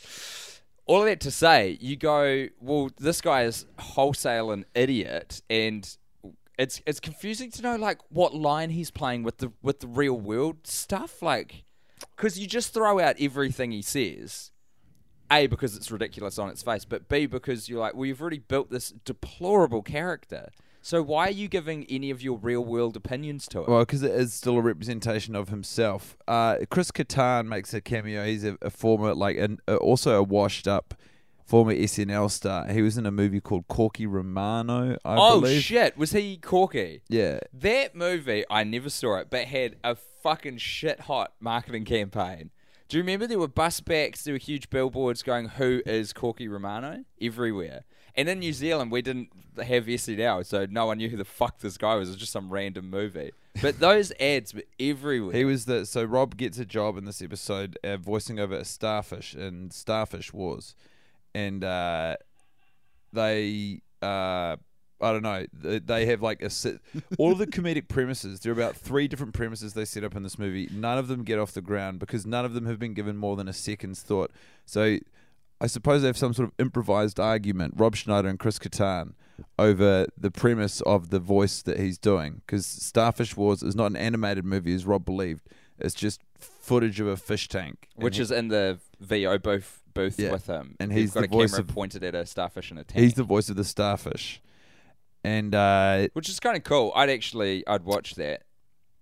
all 0.88 1.00
of 1.00 1.04
that 1.04 1.21
to 1.21 1.30
say, 1.30 1.76
you 1.80 1.97
go, 1.97 2.49
well, 2.61 2.90
this 2.99 3.21
guy 3.21 3.42
is 3.42 3.66
wholesale 3.78 4.50
an 4.50 4.64
idiot, 4.75 5.42
and 5.49 5.97
it's 6.59 6.83
it's 6.87 6.99
confusing 6.99 7.50
to 7.52 7.62
know 7.62 7.76
like 7.76 8.00
what 8.09 8.35
line 8.35 8.71
he's 8.71 8.90
playing 8.90 9.23
with 9.23 9.38
the 9.38 9.52
with 9.62 9.80
the 9.80 9.87
real 9.87 10.18
world 10.18 10.66
stuff, 10.66 11.23
like 11.23 11.62
because 12.16 12.38
you 12.38 12.47
just 12.47 12.75
throw 12.75 12.99
out 12.99 13.16
everything 13.21 13.71
he 13.71 13.83
says. 13.83 14.50
A 15.30 15.47
because 15.47 15.76
it's 15.76 15.90
ridiculous 15.90 16.38
on 16.38 16.49
its 16.49 16.62
face, 16.62 16.87
but 16.87 17.07
B 17.07 17.26
because 17.26 17.68
you're 17.68 17.80
like, 17.80 17.95
well, 17.95 18.07
you've 18.07 18.23
already 18.23 18.38
built 18.38 18.71
this 18.71 18.95
deplorable 19.04 19.83
character. 19.83 20.49
So 20.88 21.02
why 21.02 21.26
are 21.26 21.33
you 21.33 21.49
giving 21.49 21.85
any 21.90 22.11
of 22.11 22.23
your 22.23 22.38
real 22.38 22.64
world 22.64 22.97
opinions 22.97 23.47
to 23.49 23.61
it? 23.61 23.68
Well, 23.68 23.80
because 23.80 24.02
it 24.02 24.11
is 24.11 24.33
still 24.33 24.57
a 24.57 24.62
representation 24.62 25.37
of 25.37 25.50
himself. 25.50 26.16
Uh, 26.26 26.61
Chris 26.71 26.90
Kattan 26.90 27.47
makes 27.47 27.75
a 27.75 27.83
cameo. 27.83 28.25
He's 28.25 28.42
a, 28.42 28.57
a 28.62 28.71
former, 28.71 29.14
like, 29.14 29.37
an, 29.37 29.59
uh, 29.68 29.76
also 29.76 30.18
a 30.18 30.23
washed 30.23 30.66
up 30.66 30.95
former 31.45 31.75
SNL 31.75 32.30
star. 32.30 32.68
He 32.68 32.80
was 32.80 32.97
in 32.97 33.04
a 33.04 33.11
movie 33.11 33.38
called 33.38 33.68
Corky 33.68 34.07
Romano, 34.07 34.97
I 35.04 35.16
oh 35.18 35.42
believe. 35.42 35.61
shit, 35.61 35.99
was 35.99 36.12
he 36.12 36.38
Corky? 36.38 37.02
Yeah. 37.11 37.40
That 37.52 37.95
movie, 37.95 38.47
I 38.49 38.64
never 38.64 38.88
saw 38.88 39.18
it, 39.18 39.26
but 39.28 39.45
had 39.45 39.76
a 39.85 39.95
fucking 39.95 40.57
shit 40.57 41.00
hot 41.00 41.35
marketing 41.38 41.85
campaign. 41.85 42.49
Do 42.88 42.97
you 42.97 43.02
remember 43.02 43.26
there 43.26 43.38
were 43.38 43.47
bus 43.47 43.83
backs, 43.83 44.25
there 44.25 44.33
were 44.33 44.38
huge 44.38 44.71
billboards 44.71 45.23
going, 45.23 45.49
Who 45.49 45.83
is 45.85 46.14
Corky 46.14 46.49
Romano? 46.49 47.04
everywhere. 47.21 47.85
And 48.18 48.28
in 48.28 48.40
New 48.40 48.52
Zealand, 48.52 48.90
we 48.90 49.00
didn't 49.00 49.28
have 49.56 49.87
SNL, 49.87 50.44
so 50.44 50.66
no 50.68 50.87
one 50.87 50.98
knew 50.98 51.08
who 51.08 51.16
the 51.16 51.25
fuck 51.25 51.60
this 51.60 51.76
guy 51.78 51.94
was. 51.94 52.08
It 52.08 52.12
was 52.12 52.20
just 52.20 52.32
some 52.32 52.50
random 52.50 52.90
movie. 52.90 53.30
But 53.62 53.78
those 53.78 54.12
ads 54.18 54.52
were 54.52 54.64
everywhere. 54.80 55.32
He 55.32 55.44
was 55.44 55.66
the 55.66 55.87
so 55.87 56.02
Rob 56.02 56.37
gets 56.37 56.58
a 56.58 56.64
job 56.64 56.98
in 56.98 57.04
this 57.04 57.22
episode 57.22 57.78
uh, 57.84 57.96
voicing 57.96 58.40
over 58.40 58.56
a 58.56 58.64
starfish 58.64 59.37
in 59.37 59.70
Starfish 59.70 60.32
Wars, 60.32 60.75
and 61.32 61.62
uh, 61.62 62.16
they 63.12 63.82
uh, 64.02 64.56
I 65.00 65.12
don't 65.12 65.22
know 65.22 65.46
they, 65.52 66.06
have 66.06 66.20
like 66.20 66.42
a 66.42 66.50
sit, 66.50 66.80
all 67.18 67.30
of 67.30 67.38
the 67.38 67.46
comedic 67.46 67.87
premises. 67.87 68.40
There 68.40 68.50
are 68.50 68.52
about 68.52 68.75
three 68.75 69.06
different 69.06 69.32
premises 69.32 69.75
they 69.75 69.84
set 69.84 70.02
up 70.02 70.16
in 70.16 70.25
this 70.25 70.40
movie. 70.40 70.68
None 70.72 70.98
of 70.98 71.06
them 71.06 71.22
get 71.22 71.38
off 71.38 71.52
the 71.52 71.62
ground 71.62 72.00
because 72.00 72.26
none 72.26 72.44
of 72.44 72.52
them 72.52 72.66
have 72.66 72.80
been 72.80 72.94
given 72.94 73.16
more 73.16 73.37
than 73.37 73.46
a 73.46 73.52
second's 73.52 74.02
thought. 74.02 74.32
So 74.66 74.98
I 75.60 75.66
suppose 75.66 76.02
they 76.02 76.06
have 76.08 76.16
some 76.16 76.32
sort 76.34 76.48
of 76.48 76.54
improvised 76.58 77.18
argument, 77.18 77.74
Rob 77.76 77.96
Schneider 77.96 78.28
and 78.28 78.38
Chris 78.38 78.58
Kattan, 78.58 79.14
over 79.58 80.06
the 80.16 80.30
premise 80.30 80.80
of 80.82 81.10
the 81.10 81.18
voice 81.18 81.62
that 81.62 81.78
he's 81.80 81.98
doing. 81.98 82.42
Because 82.46 82.64
Starfish 82.66 83.36
Wars 83.36 83.62
is 83.62 83.74
not 83.74 83.86
an 83.86 83.96
animated 83.96 84.44
movie, 84.44 84.74
as 84.74 84.86
Rob 84.86 85.04
believed. 85.04 85.48
It's 85.78 85.94
just 85.94 86.20
footage 86.38 87.00
of 87.00 87.06
a 87.08 87.16
fish 87.16 87.48
tank, 87.48 87.88
And 87.96 88.04
which 88.04 88.16
he- 88.16 88.22
is 88.22 88.30
in 88.30 88.48
the 88.48 88.78
VO 89.00 89.38
booth, 89.38 89.82
booth 89.94 90.18
Yeah. 90.18 90.32
with 90.32 90.46
him. 90.46 90.76
And 90.80 90.92
He's 90.92 91.00
he's 91.02 91.10
got 91.14 91.20
the 91.20 91.26
a 91.26 91.46
camera 91.46 91.60
of- 91.60 91.68
pointed 91.68 92.04
at 92.04 92.14
a 92.14 92.24
starfish 92.26 92.70
in 92.70 92.78
a 92.78 92.84
tank. 92.84 93.02
he's 93.02 93.14
the 93.14 93.22
voice 93.24 93.48
of 93.48 93.56
the 93.56 93.64
starfish. 93.64 94.40
And 95.24 95.54
uh, 95.54 96.08
which 96.12 96.28
is 96.28 96.38
kind 96.40 96.56
of 96.56 96.62
cool. 96.64 96.92
I'd 96.94 97.10
actually, 97.10 97.66
I'd 97.66 97.82
watch 97.84 98.14
that. 98.14 98.42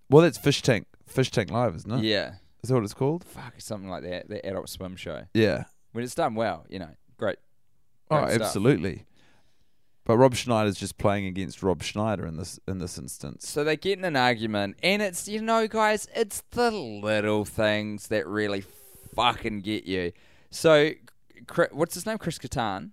well, 0.08 0.22
that's 0.22 0.38
Fish 0.38 0.62
Tank, 0.62 0.86
Fish 1.06 1.30
Tank 1.30 1.50
Live, 1.50 1.74
isn't 1.76 1.90
it? 1.92 2.04
Yeah. 2.04 2.34
Is 2.62 2.68
that 2.70 2.74
what 2.74 2.84
it's 2.84 2.94
called? 2.94 3.22
Fuck, 3.24 3.54
something 3.58 3.88
like 3.90 4.02
that. 4.04 4.28
The 4.28 4.44
Adult 4.46 4.68
Swim 4.70 4.96
show. 4.96 5.24
Yeah. 5.34 5.64
When 5.96 6.04
it's 6.04 6.14
done 6.14 6.34
well, 6.34 6.66
you 6.68 6.78
know, 6.78 6.90
great. 7.16 7.38
Oh, 8.10 8.28
stuff. 8.28 8.42
absolutely. 8.42 9.06
But 10.04 10.18
Rob 10.18 10.34
Schneider's 10.34 10.76
just 10.76 10.98
playing 10.98 11.24
against 11.24 11.62
Rob 11.62 11.82
Schneider 11.82 12.26
in 12.26 12.36
this 12.36 12.60
in 12.68 12.80
this 12.80 12.98
instance. 12.98 13.48
So 13.48 13.64
they 13.64 13.78
get 13.78 13.98
in 13.98 14.04
an 14.04 14.14
argument, 14.14 14.76
and 14.82 15.00
it's 15.00 15.26
you 15.26 15.40
know, 15.40 15.66
guys, 15.66 16.06
it's 16.14 16.42
the 16.50 16.70
little 16.70 17.46
things 17.46 18.08
that 18.08 18.26
really 18.26 18.62
fucking 19.14 19.62
get 19.62 19.86
you. 19.86 20.12
So, 20.50 20.90
what's 21.72 21.94
his 21.94 22.04
name? 22.04 22.18
Chris 22.18 22.36
Kattan. 22.36 22.90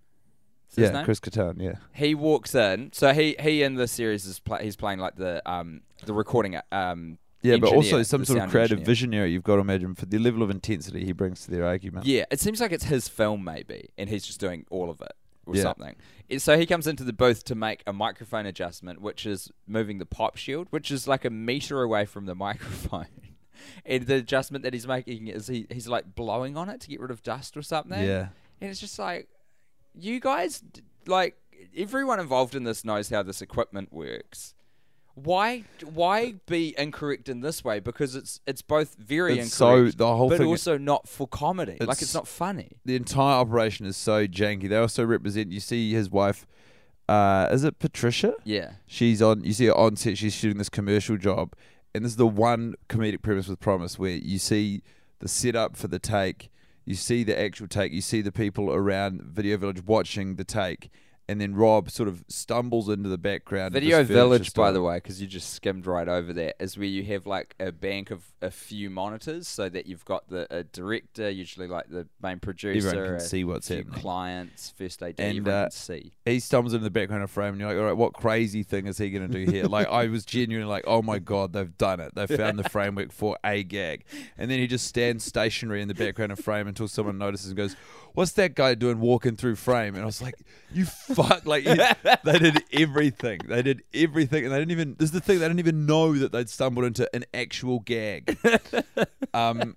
Is 0.72 0.78
his 0.78 0.90
yeah, 0.90 0.96
name? 0.96 1.04
Chris 1.04 1.20
Kattan. 1.20 1.62
Yeah. 1.62 1.76
He 1.92 2.16
walks 2.16 2.56
in. 2.56 2.94
So 2.94 3.14
he 3.14 3.36
he 3.38 3.64
in 3.64 3.76
the 3.76 3.90
series 3.90 4.26
is 4.26 4.40
play, 4.40 4.64
he's 4.64 4.78
playing 4.78 5.00
like 5.00 5.18
the 5.18 5.42
um 5.46 5.82
the 6.06 6.14
recording 6.14 6.58
um 6.72 7.18
Yeah, 7.44 7.58
but 7.58 7.74
also 7.74 8.02
some 8.04 8.26
sort 8.26 8.40
of 8.42 8.50
creative 8.50 8.80
engineer. 8.80 8.86
visionary 8.86 9.32
you've 9.34 9.44
got 9.44 9.56
to 9.56 9.62
imagine 9.62 9.96
for 9.96 10.06
the 10.06 10.18
level 10.18 10.42
of 10.44 10.50
intensity 10.50 11.04
he 11.06 11.12
brings 11.12 11.44
to 11.46 11.52
their 11.52 11.66
argument. 11.66 12.06
Yeah, 12.06 12.26
it 12.32 12.40
seems 12.40 12.60
like 12.62 12.72
it's 12.72 12.86
his 12.86 13.08
film 13.08 13.44
maybe, 13.44 13.90
and 13.98 14.10
he's 14.10 14.26
just 14.26 14.40
doing 14.40 14.66
all 14.70 14.90
of 14.90 15.02
it 15.02 15.12
or 15.46 15.56
Yeah. 15.56 15.64
something. 15.64 15.96
And 16.30 16.42
so 16.42 16.58
he 16.58 16.66
comes 16.66 16.88
into 16.88 17.04
the 17.04 17.12
booth 17.14 17.44
to 17.46 17.56
make 17.56 17.84
a 17.86 17.92
microphone 17.94 18.46
adjustment, 18.46 19.02
which 19.02 19.26
is 19.26 19.52
moving 19.68 19.98
the 19.98 20.06
pop 20.06 20.38
shield, 20.38 20.68
which 20.72 20.90
is 20.90 21.08
like 21.08 21.26
a 21.26 21.30
meter 21.30 21.82
away 21.82 22.06
from 22.06 22.26
the 22.26 22.36
microphone. 22.48 23.08
and 23.86 24.08
the 24.08 24.16
adjustment 24.16 24.64
that 24.64 24.74
he's 24.74 24.88
making 24.88 25.28
is 25.28 25.48
he, 25.48 25.68
he's 25.70 25.88
like 25.88 26.16
blowing 26.16 26.56
on 26.58 26.70
it 26.70 26.80
to 26.82 26.88
get 26.88 27.00
rid 27.02 27.12
of 27.12 27.22
dust 27.24 27.58
or 27.58 27.62
something. 27.62 28.02
Yeah. 28.02 28.30
And 28.62 28.70
it's 28.72 28.80
just 28.80 28.98
like, 28.98 29.28
you 29.94 30.20
guys, 30.22 30.64
like, 31.06 31.36
everyone 31.76 32.20
involved 32.20 32.56
in 32.56 32.64
this 32.64 32.86
knows 32.86 33.10
how 33.10 33.22
this 33.22 33.42
equipment 33.42 33.92
works. 33.92 34.54
Why, 35.16 35.64
why 35.84 36.36
be 36.48 36.74
incorrect 36.78 37.30
in 37.30 37.42
this 37.42 37.64
way? 37.64 37.80
Because 37.80 38.16
it's 38.16 38.40
it's 38.48 38.64
both 38.64 38.96
very 38.96 39.38
It's 39.40 39.54
so 39.54 39.76
incorrect, 39.76 39.98
the 40.00 40.16
whole 40.16 40.30
but 40.30 40.40
thing. 40.40 40.48
also 40.48 40.78
not 40.78 41.08
for 41.08 41.28
comedy. 41.28 41.74
like 41.74 41.82
It's- 41.82 42.02
it's 42.02 42.14
not 42.16 42.28
funny. 42.28 42.72
the 42.84 42.96
entire 42.96 43.36
operation 43.42 43.86
is 43.86 43.96
so 43.96 44.26
janky. 44.28 44.68
They 44.68 44.78
also 44.78 45.06
represent. 45.06 45.52
You 45.52 45.60
see 45.60 45.94
his 45.94 46.10
wife. 46.10 46.48
Uh, 47.08 47.48
is 47.52 47.64
it 47.64 47.78
Patricia? 47.80 48.34
Yeah. 48.44 48.72
She's 48.88 49.22
on. 49.22 49.44
You 49.44 49.54
see 49.54 49.66
her 49.68 49.78
on 49.78 49.98
set. 49.98 50.18
She's 50.18 50.34
shooting 50.34 50.58
this 50.58 50.70
commercial 50.70 51.18
job, 51.18 51.54
and 51.94 52.04
this 52.04 52.14
is 52.14 52.18
the 52.18 52.26
one 52.26 52.74
comedic 52.90 53.22
premise 53.22 53.48
with 53.48 53.60
Promise 53.60 54.00
where 54.00 54.16
you 54.16 54.40
see 54.40 54.82
the 55.20 55.28
setup 55.28 55.76
for 55.78 55.88
the 55.88 56.00
take, 56.00 56.50
you 56.86 56.96
see 56.96 57.24
the 57.24 57.40
actual 57.40 57.68
take, 57.68 57.92
you 57.92 58.02
see 58.02 58.22
the 58.22 58.32
people 58.32 58.72
around 58.74 59.22
Video 59.22 59.58
Village 59.58 59.84
watching 59.86 60.38
the 60.38 60.44
take, 60.44 60.90
and 61.34 61.42
then 61.42 61.56
Rob 61.56 61.90
sort 61.90 62.08
of 62.08 62.24
stumbles 62.28 62.88
into 62.90 63.10
the 63.10 63.18
background. 63.18 63.74
Video 63.74 64.04
Village, 64.04 64.54
by 64.54 64.72
the 64.72 64.84
way, 64.84 64.98
because 64.98 65.20
you 65.20 65.26
just 65.26 65.52
skimmed 65.52 65.88
right 65.88 66.08
over 66.08 66.32
that, 66.34 66.56
is 66.60 66.78
where 66.78 66.86
you 66.86 67.04
have 67.06 67.26
like 67.26 67.56
a 67.60 67.72
bank 67.72 68.12
of 68.12 68.24
a 68.40 68.52
few 68.52 68.92
monitors, 68.92 69.48
so 69.48 69.68
that 69.68 69.88
you've 69.88 70.06
got 70.06 70.30
the 70.30 70.46
a 70.56 70.64
director, 70.64 71.28
usually 71.32 71.66
like 71.68 71.90
the 71.90 72.08
main 72.22 72.38
producer, 72.38 72.88
Everyone 72.88 73.18
can 73.18 73.20
see 73.28 73.44
what's 73.44 73.68
happening. 73.68 73.94
clients, 73.94 74.76
first 74.78 75.02
AD, 75.02 75.16
And, 75.18 75.40
everyone 75.40 75.52
uh, 75.52 75.64
can 75.64 75.72
see. 75.72 76.14
he 76.24 76.40
stumbles 76.40 76.76
into 76.76 76.84
the 76.84 76.92
background 76.92 77.24
of 77.24 77.32
frame 77.32 77.54
and 77.54 77.60
you're 77.60 77.70
like, 77.70 77.80
all 77.80 77.86
right, 77.86 77.98
what 77.98 78.14
crazy 78.14 78.62
thing 78.62 78.86
is 78.86 79.00
he 79.00 79.10
going 79.10 79.28
to 79.28 79.46
do 79.46 79.52
here? 79.52 79.66
like, 79.66 79.88
I 79.88 80.06
was 80.06 80.24
genuinely 80.24 80.70
like, 80.70 80.84
oh 80.86 81.02
my 81.02 81.18
God, 81.18 81.54
they've 81.54 81.76
done 81.80 82.00
it. 82.00 82.14
They've 82.14 82.30
found 82.30 82.60
the 82.60 82.70
framework 82.70 83.12
for 83.12 83.40
a 83.44 83.64
gag. 83.64 84.06
And 84.38 84.52
then 84.52 84.60
he 84.60 84.68
just 84.68 84.86
stands 84.86 85.24
stationary 85.24 85.82
in 85.82 85.88
the 85.88 85.96
background 85.96 86.32
of 86.32 86.40
frame 86.40 86.68
until 86.68 86.88
someone 86.88 87.18
notices 87.18 87.48
and 87.48 87.58
goes, 87.58 87.76
what's 88.14 88.32
that 88.34 88.56
guy 88.56 88.76
doing 88.76 89.00
walking 89.00 89.36
through 89.36 89.56
frame? 89.56 89.96
And 89.96 90.04
I 90.04 90.06
was 90.06 90.22
like, 90.22 90.36
you 90.72 90.86
fuck. 90.86 91.46
Like, 91.46 91.66
you- 91.66 91.76
they 92.24 92.40
did 92.40 92.64
everything. 92.72 93.40
They 93.46 93.62
did 93.62 93.84
everything. 93.94 94.46
And 94.46 94.54
they 94.54 94.60
didn't 94.60 94.72
even, 94.72 94.96
this 94.98 95.08
is 95.08 95.12
the 95.12 95.22
thing, 95.22 95.40
they 95.40 95.48
didn't 95.48 95.60
even 95.60 95.86
know 95.86 96.14
that 96.18 96.32
they'd 96.32 96.50
stumbled 96.50 96.86
into 96.86 97.10
an 97.16 97.26
actual 97.34 97.80
gag. 97.80 98.38
um, 99.34 99.76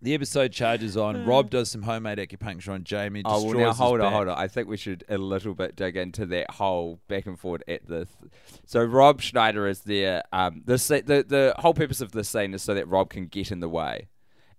the 0.00 0.14
episode 0.14 0.52
charges 0.52 0.96
on. 0.96 1.26
Rob 1.26 1.50
does 1.50 1.70
some 1.72 1.82
homemade 1.82 2.18
acupuncture 2.18 2.68
on 2.72 2.84
Jamie. 2.84 3.22
Oh 3.24 3.42
well, 3.44 3.58
now 3.58 3.72
hold 3.72 4.00
on, 4.00 4.12
hold 4.12 4.28
on. 4.28 4.38
I 4.38 4.46
think 4.46 4.68
we 4.68 4.76
should 4.76 5.02
a 5.08 5.18
little 5.18 5.54
bit 5.54 5.74
dig 5.74 5.96
into 5.96 6.24
that 6.26 6.52
whole 6.52 7.00
back 7.08 7.26
and 7.26 7.36
forth 7.38 7.62
at 7.66 7.84
the. 7.88 8.04
Th- 8.04 8.32
so 8.64 8.84
Rob 8.84 9.20
Schneider 9.20 9.66
is 9.66 9.80
there. 9.80 10.22
Um, 10.32 10.62
the 10.66 10.76
the 11.04 11.24
the 11.26 11.54
whole 11.58 11.74
purpose 11.74 12.00
of 12.00 12.12
this 12.12 12.28
scene 12.28 12.54
is 12.54 12.62
so 12.62 12.74
that 12.74 12.86
Rob 12.86 13.10
can 13.10 13.26
get 13.26 13.50
in 13.50 13.58
the 13.58 13.68
way, 13.68 14.06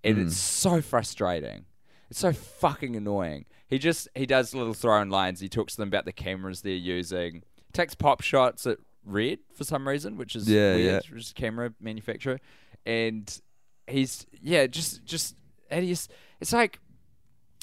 and 0.03 0.17
Hmm. 0.17 0.23
it's 0.27 0.35
so 0.35 0.81
frustrating. 0.81 1.63
It's 2.09 2.19
so 2.19 2.33
fucking 2.33 2.95
annoying. 2.95 3.45
He 3.67 3.77
just 3.77 4.07
he 4.15 4.25
does 4.25 4.53
little 4.55 4.73
throwing 4.73 5.09
lines. 5.09 5.39
He 5.39 5.49
talks 5.49 5.73
to 5.75 5.81
them 5.81 5.89
about 5.89 6.05
the 6.05 6.11
cameras 6.13 6.61
they're 6.61 6.73
using. 6.73 7.43
Takes 7.73 7.93
pop 7.95 8.21
shots 8.21 8.65
at 8.65 8.79
Red 9.05 9.39
for 9.55 9.63
some 9.63 9.87
reason, 9.87 10.17
which 10.17 10.35
is 10.35 10.49
Yeah, 10.49 10.75
weird, 10.75 10.85
yeah. 10.85 10.95
which 11.13 11.23
is 11.25 11.31
a 11.31 11.33
camera 11.35 11.73
manufacturer, 11.79 12.39
and 12.85 13.39
he's 13.87 14.25
yeah, 14.41 14.65
just 14.67 15.05
just 15.05 15.35
he's 15.71 16.07
it's 16.41 16.51
like 16.53 16.79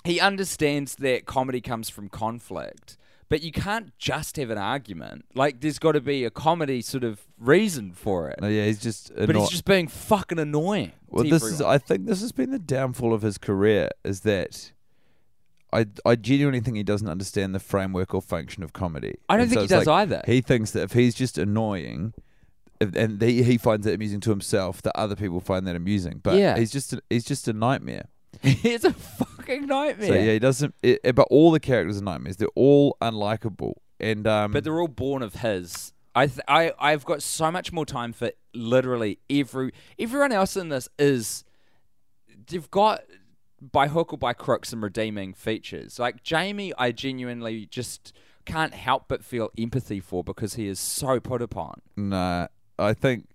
he 0.04 0.20
understands 0.20 0.94
that 0.96 1.26
comedy 1.26 1.60
comes 1.60 1.90
from 1.90 2.08
conflict, 2.08 2.96
but 3.28 3.42
you 3.42 3.52
can't 3.52 3.96
just 3.98 4.36
have 4.36 4.50
an 4.50 4.58
argument. 4.58 5.24
Like 5.34 5.60
there's 5.60 5.78
got 5.78 5.92
to 5.92 6.00
be 6.00 6.24
a 6.24 6.30
comedy 6.30 6.80
sort 6.80 7.04
of 7.04 7.20
reason 7.38 7.92
for 7.92 8.28
it. 8.28 8.40
No, 8.40 8.48
yeah, 8.48 8.66
he's 8.66 8.80
just. 8.80 9.14
but 9.14 9.30
anno- 9.30 9.40
he's 9.40 9.50
just 9.50 9.64
being 9.64 9.88
fucking 9.88 10.38
annoying. 10.38 10.92
Well, 11.08 11.24
this 11.24 11.42
is. 11.42 11.60
I 11.60 11.78
think 11.78 12.06
this 12.06 12.20
has 12.20 12.32
been 12.32 12.50
the 12.50 12.58
downfall 12.58 13.12
of 13.14 13.22
his 13.22 13.38
career. 13.38 13.90
Is 14.04 14.20
that. 14.20 14.72
I, 15.72 15.86
I 16.06 16.14
genuinely 16.14 16.60
think 16.60 16.76
he 16.76 16.84
doesn't 16.84 17.08
understand 17.08 17.54
the 17.54 17.58
framework 17.58 18.14
or 18.14 18.22
function 18.22 18.62
of 18.62 18.72
comedy. 18.72 19.16
I 19.28 19.34
don't 19.36 19.42
And 19.42 19.50
think 19.50 19.58
so 19.58 19.62
he 19.62 19.68
does 19.80 19.86
like, 19.86 20.02
either. 20.02 20.22
He 20.24 20.40
thinks 20.40 20.70
that 20.70 20.82
if 20.84 20.92
he's 20.92 21.14
just 21.14 21.36
annoying, 21.38 22.14
if, 22.80 22.94
and 22.94 23.20
he, 23.20 23.42
he 23.42 23.58
finds 23.58 23.84
it 23.86 23.92
amusing 23.92 24.20
to 24.20 24.30
himself, 24.30 24.80
that 24.82 24.96
other 24.96 25.16
people 25.16 25.40
find 25.40 25.66
that 25.66 25.74
amusing. 25.76 26.20
But 26.22 26.36
Yeah. 26.38 26.56
he's 26.56 26.70
just 26.70 26.92
a, 26.92 27.02
he's 27.10 27.24
just 27.24 27.48
a 27.48 27.52
nightmare. 27.52 28.06
it's 28.42 28.84
a 28.84 28.92
fucking 28.92 29.66
nightmare. 29.66 30.08
So 30.08 30.14
yeah, 30.14 30.32
he 30.32 30.38
doesn't. 30.38 30.74
It, 30.82 31.14
but 31.14 31.26
all 31.30 31.50
the 31.50 31.60
characters 31.60 31.98
are 31.98 32.04
nightmares. 32.04 32.36
They're 32.36 32.48
all 32.54 32.96
unlikable. 33.00 33.74
And 33.98 34.26
um, 34.26 34.52
But 34.52 34.64
they're 34.64 34.78
all 34.80 34.88
born 34.88 35.22
of 35.22 35.36
his. 35.36 35.92
I 36.14 36.26
th- 36.26 36.40
I 36.48 36.72
I've 36.78 37.04
got 37.04 37.22
so 37.22 37.50
much 37.50 37.72
more 37.72 37.84
time 37.86 38.12
for 38.12 38.30
literally 38.54 39.18
every 39.28 39.72
everyone 39.98 40.32
else 40.32 40.56
in 40.56 40.70
this 40.70 40.88
is 40.98 41.44
they've 42.48 42.70
got 42.70 43.02
by 43.60 43.88
hook 43.88 44.12
or 44.12 44.18
by 44.18 44.32
crook 44.32 44.64
some 44.64 44.82
redeeming 44.82 45.34
features. 45.34 45.98
Like 45.98 46.22
Jamie, 46.22 46.72
I 46.78 46.92
genuinely 46.92 47.66
just 47.66 48.14
can't 48.46 48.74
help 48.74 49.04
but 49.08 49.24
feel 49.24 49.50
empathy 49.58 50.00
for 50.00 50.22
because 50.24 50.54
he 50.54 50.68
is 50.68 50.78
so 50.80 51.20
put 51.20 51.42
upon. 51.42 51.80
nah, 51.96 52.48
I 52.78 52.94
think 52.94 53.28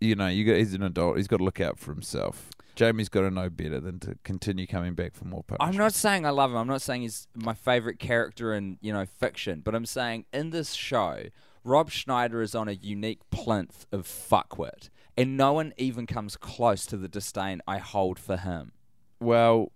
you 0.00 0.14
know 0.14 0.26
you 0.26 0.44
got. 0.44 0.56
He's 0.56 0.74
an 0.74 0.82
adult. 0.82 1.16
He's 1.16 1.28
got 1.28 1.38
to 1.38 1.44
look 1.44 1.60
out 1.60 1.78
for 1.78 1.92
himself. 1.92 2.50
Jamie's 2.74 3.08
got 3.08 3.22
to 3.22 3.30
know 3.30 3.50
better 3.50 3.80
than 3.80 3.98
to 4.00 4.16
continue 4.24 4.66
coming 4.66 4.94
back 4.94 5.14
for 5.14 5.24
more 5.24 5.42
punishment. 5.42 5.70
I'm 5.70 5.78
not 5.78 5.94
saying 5.94 6.26
I 6.26 6.30
love 6.30 6.50
him. 6.50 6.56
I'm 6.56 6.68
not 6.68 6.82
saying 6.82 7.02
he's 7.02 7.28
my 7.34 7.54
favorite 7.54 7.98
character 7.98 8.54
in 8.54 8.78
you 8.80 8.92
know 8.92 9.04
fiction, 9.06 9.60
but 9.64 9.74
I'm 9.74 9.86
saying 9.86 10.26
in 10.32 10.50
this 10.50 10.72
show, 10.72 11.24
Rob 11.64 11.90
Schneider 11.90 12.42
is 12.42 12.54
on 12.54 12.68
a 12.68 12.72
unique 12.72 13.20
plinth 13.30 13.86
of 13.92 14.06
fuckwit, 14.06 14.88
and 15.16 15.36
no 15.36 15.52
one 15.52 15.72
even 15.76 16.06
comes 16.06 16.36
close 16.36 16.86
to 16.86 16.96
the 16.96 17.08
disdain 17.08 17.60
I 17.66 17.78
hold 17.78 18.18
for 18.18 18.36
him. 18.36 18.72
Well, 19.20 19.72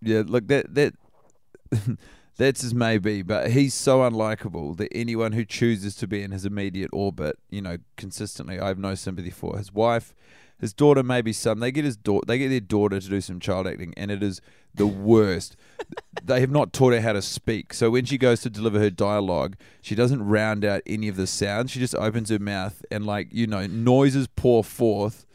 yeah, 0.00 0.22
look 0.26 0.48
that 0.48 0.74
that 0.74 0.94
that's 2.36 2.62
as 2.62 2.74
maybe, 2.74 3.22
but 3.22 3.50
he's 3.50 3.74
so 3.74 4.00
unlikable 4.00 4.76
that 4.76 4.88
anyone 4.92 5.32
who 5.32 5.44
chooses 5.44 5.94
to 5.96 6.06
be 6.06 6.22
in 6.22 6.30
his 6.30 6.44
immediate 6.44 6.90
orbit, 6.92 7.38
you 7.50 7.62
know, 7.62 7.78
consistently, 7.96 8.60
I 8.60 8.68
have 8.68 8.78
no 8.78 8.94
sympathy 8.94 9.30
for. 9.30 9.56
His 9.56 9.72
wife, 9.72 10.14
his 10.58 10.72
daughter, 10.72 11.02
maybe 11.02 11.32
some. 11.32 11.60
They 11.60 11.72
get 11.72 11.84
his 11.84 11.96
daughter, 11.96 12.24
they 12.26 12.38
get 12.38 12.48
their 12.48 12.60
daughter 12.60 13.00
to 13.00 13.08
do 13.08 13.20
some 13.20 13.40
child 13.40 13.66
acting, 13.66 13.94
and 13.96 14.10
it 14.10 14.22
is 14.22 14.40
the 14.74 14.86
worst. 14.86 15.56
they 16.24 16.40
have 16.40 16.50
not 16.50 16.72
taught 16.72 16.92
her 16.92 17.00
how 17.00 17.12
to 17.12 17.22
speak, 17.22 17.74
so 17.74 17.90
when 17.90 18.04
she 18.04 18.18
goes 18.18 18.40
to 18.42 18.50
deliver 18.50 18.78
her 18.78 18.90
dialogue, 18.90 19.56
she 19.80 19.94
doesn't 19.94 20.26
round 20.26 20.64
out 20.64 20.82
any 20.86 21.08
of 21.08 21.16
the 21.16 21.26
sounds. 21.26 21.70
She 21.70 21.78
just 21.78 21.94
opens 21.94 22.30
her 22.30 22.38
mouth 22.38 22.84
and, 22.90 23.06
like 23.06 23.28
you 23.32 23.46
know, 23.46 23.66
noises 23.66 24.28
pour 24.28 24.64
forth. 24.64 25.26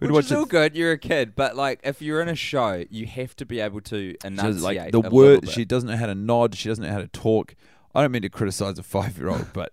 We'd 0.00 0.12
Which 0.12 0.26
is 0.26 0.32
all 0.32 0.44
good. 0.44 0.76
You're 0.76 0.92
a 0.92 0.98
kid, 0.98 1.34
but 1.34 1.56
like 1.56 1.80
if 1.82 2.00
you're 2.00 2.22
in 2.22 2.28
a 2.28 2.36
show, 2.36 2.84
you 2.88 3.06
have 3.06 3.34
to 3.36 3.44
be 3.44 3.58
able 3.58 3.80
to 3.82 4.14
enunciate 4.24 4.62
like 4.62 4.92
the 4.92 5.00
word 5.00 5.48
she 5.48 5.64
doesn't 5.64 5.88
know 5.88 5.96
how 5.96 6.06
to 6.06 6.14
nod 6.14 6.54
she 6.54 6.68
doesn't 6.68 6.84
know 6.84 6.92
how 6.92 6.98
to 6.98 7.08
talk 7.08 7.54
i 7.94 8.02
don't 8.02 8.12
mean 8.12 8.22
to 8.22 8.28
criticize 8.28 8.78
a 8.78 8.82
five-year-old 8.82 9.52
but 9.52 9.72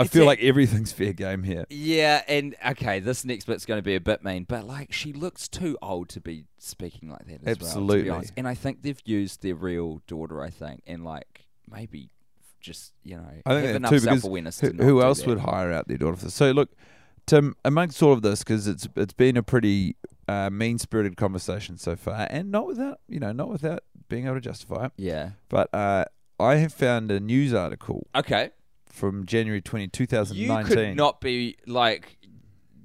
i 0.00 0.04
feel 0.06 0.24
a- 0.24 0.26
like 0.26 0.40
everything's 0.40 0.92
fair 0.92 1.12
game 1.12 1.42
here 1.42 1.64
Yeah, 1.70 2.22
and 2.28 2.54
okay, 2.66 3.00
this 3.00 3.24
next 3.24 3.44
bit's 3.46 3.64
going 3.66 3.78
to 3.78 3.82
be 3.82 3.94
a 3.94 4.00
bit 4.00 4.24
mean, 4.24 4.44
but 4.48 4.66
like 4.66 4.92
she 4.92 5.12
looks 5.12 5.48
too 5.48 5.76
old 5.82 6.08
to 6.10 6.20
be 6.20 6.44
speaking 6.58 7.08
like 7.10 7.26
that. 7.26 7.34
As 7.34 7.40
Well, 7.44 7.54
to 7.56 7.64
Absolutely. 7.66 8.02
be 8.02 8.10
honest. 8.10 8.32
and 8.36 8.48
I 8.48 8.54
think 8.54 8.82
they've 8.82 9.00
used 9.04 9.42
their 9.42 9.54
real 9.54 10.00
daughter. 10.06 10.42
I 10.42 10.50
think, 10.50 10.82
and 10.86 11.04
like 11.04 11.46
maybe 11.70 12.10
just 12.60 12.92
you 13.04 13.16
know 13.16 13.24
i 13.46 13.50
think 13.54 13.66
have 13.68 13.76
enough 13.76 13.90
too 13.90 13.98
self 14.00 14.22
awareness. 14.24 14.60
who, 14.60 14.70
who 14.72 15.00
else 15.02 15.24
would 15.24 15.38
hire 15.38 15.72
out 15.72 15.88
their 15.88 15.96
daughter 15.96 16.16
for 16.16 16.24
this? 16.26 16.34
so 16.34 16.50
look 16.50 16.70
tim 17.26 17.54
amongst 17.64 18.02
all 18.02 18.12
of 18.12 18.20
this 18.20 18.40
because 18.40 18.66
it's 18.66 18.86
it's 18.96 19.14
been 19.14 19.36
a 19.38 19.42
pretty 19.42 19.96
uh, 20.28 20.50
mean-spirited 20.50 21.16
conversation 21.16 21.78
so 21.78 21.96
far 21.96 22.26
and 22.28 22.50
not 22.50 22.66
without 22.66 23.00
you 23.08 23.18
know 23.18 23.32
not 23.32 23.48
without 23.48 23.82
being 24.10 24.26
able 24.26 24.34
to 24.34 24.40
justify 24.42 24.84
it 24.86 24.92
Yeah. 24.98 25.30
but 25.48 25.72
uh, 25.72 26.04
i 26.38 26.56
have 26.56 26.72
found 26.74 27.10
a 27.10 27.18
news 27.18 27.54
article 27.54 28.06
Okay. 28.14 28.50
From 28.90 29.24
january 29.26 29.60
20 29.62 29.84
You 29.84 29.88
2019 29.90 30.64
could 30.76 30.96
not 30.96 31.20
be 31.20 31.56
like 31.66 32.18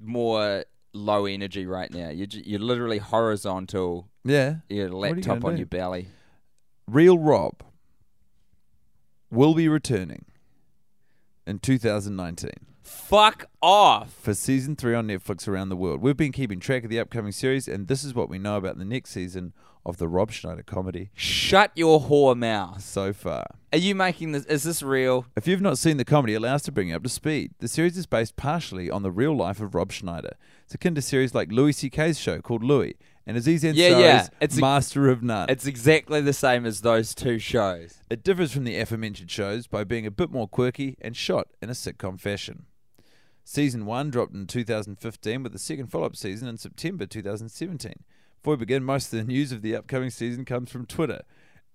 more 0.01 0.63
low 0.93 1.25
energy 1.25 1.65
right 1.65 1.91
now. 1.91 2.09
You're 2.09 2.27
you're 2.31 2.59
literally 2.59 2.99
horizontal. 2.99 4.07
yeah 4.23 4.57
Your 4.69 4.85
are 4.85 4.89
you 4.89 4.95
laptop 4.95 5.43
on 5.43 5.53
do? 5.53 5.57
your 5.57 5.65
belly. 5.67 6.07
Real 6.87 7.17
Rob 7.17 7.63
will 9.31 9.53
be 9.55 9.67
returning 9.67 10.25
in 11.47 11.59
2019 11.59 12.49
Fuck 12.85 13.45
off. 13.61 14.13
for 14.21 14.33
season 14.33 14.75
three 14.75 14.93
on 14.93 15.07
Netflix 15.07 15.47
around 15.47 15.69
the 15.69 15.75
world. 15.75 16.01
We've 16.01 16.15
been 16.15 16.31
keeping 16.31 16.59
track 16.59 16.83
of 16.83 16.89
the 16.89 16.99
upcoming 16.99 17.31
series, 17.31 17.67
and 17.67 17.87
this 17.87 18.03
is 18.03 18.13
what 18.13 18.29
we 18.29 18.37
know 18.37 18.57
about 18.57 18.77
the 18.77 18.85
next 18.85 19.09
season 19.09 19.53
of 19.85 19.97
the 19.97 20.07
Rob 20.07 20.31
Schneider 20.31 20.63
comedy 20.63 21.09
Shut 21.13 21.71
your 21.75 22.01
whore 22.01 22.35
mouth. 22.37 22.81
so 22.81 23.11
far. 23.13 23.45
Are 23.73 23.77
you 23.79 23.93
making 23.95 24.31
this? 24.31 24.45
Is 24.45 24.63
this 24.63 24.81
real? 24.83 25.25
If 25.35 25.47
you've 25.47 25.61
not 25.61 25.77
seen 25.77 25.97
the 25.97 26.05
comedy, 26.05 26.35
allow 26.35 26.55
us 26.55 26.63
to 26.63 26.71
bring 26.71 26.89
you 26.89 26.95
up 26.95 27.03
to 27.03 27.09
speed. 27.09 27.51
The 27.59 27.67
series 27.67 27.97
is 27.97 28.05
based 28.05 28.35
partially 28.35 28.89
on 28.89 29.03
the 29.03 29.11
real 29.11 29.35
life 29.35 29.59
of 29.59 29.73
Rob 29.75 29.91
Schneider. 29.91 30.33
It's 30.63 30.73
akin 30.75 30.95
to 30.95 31.01
series 31.01 31.33
like 31.35 31.51
Louis 31.51 31.73
C.K.'s 31.73 32.19
show 32.19 32.39
called 32.41 32.63
Louie, 32.63 32.95
and 33.27 33.35
Aziz 33.37 33.63
Ansari's 33.63 33.77
Yeah, 33.77 33.99
yeah. 33.99 34.27
It's 34.41 34.57
Master 34.57 35.09
of 35.09 35.21
None. 35.23 35.49
It's 35.49 35.65
exactly 35.65 36.21
the 36.21 36.33
same 36.33 36.65
as 36.65 36.81
those 36.81 37.13
two 37.15 37.37
shows. 37.39 37.97
It 38.09 38.23
differs 38.23 38.51
from 38.51 38.63
the 38.63 38.77
aforementioned 38.79 39.29
shows 39.31 39.67
by 39.67 39.83
being 39.83 40.05
a 40.05 40.11
bit 40.11 40.31
more 40.31 40.47
quirky 40.47 40.97
and 41.01 41.15
shot 41.15 41.47
in 41.61 41.69
a 41.69 41.73
sitcom 41.73 42.19
fashion. 42.19 42.65
Season 43.47 43.85
1 43.85 44.09
dropped 44.09 44.33
in 44.33 44.47
2015 44.47 45.43
with 45.43 45.53
the 45.53 45.59
second 45.59 45.91
follow 45.91 46.07
up 46.07 46.15
season 46.15 46.47
in 46.47 46.57
September 46.57 47.05
2017. 47.05 47.93
Before 48.41 48.55
we 48.55 48.61
begin, 48.61 48.83
most 48.83 49.13
of 49.13 49.19
the 49.19 49.23
news 49.23 49.51
of 49.51 49.61
the 49.61 49.75
upcoming 49.75 50.09
season 50.09 50.45
comes 50.45 50.71
from 50.71 50.87
Twitter, 50.87 51.21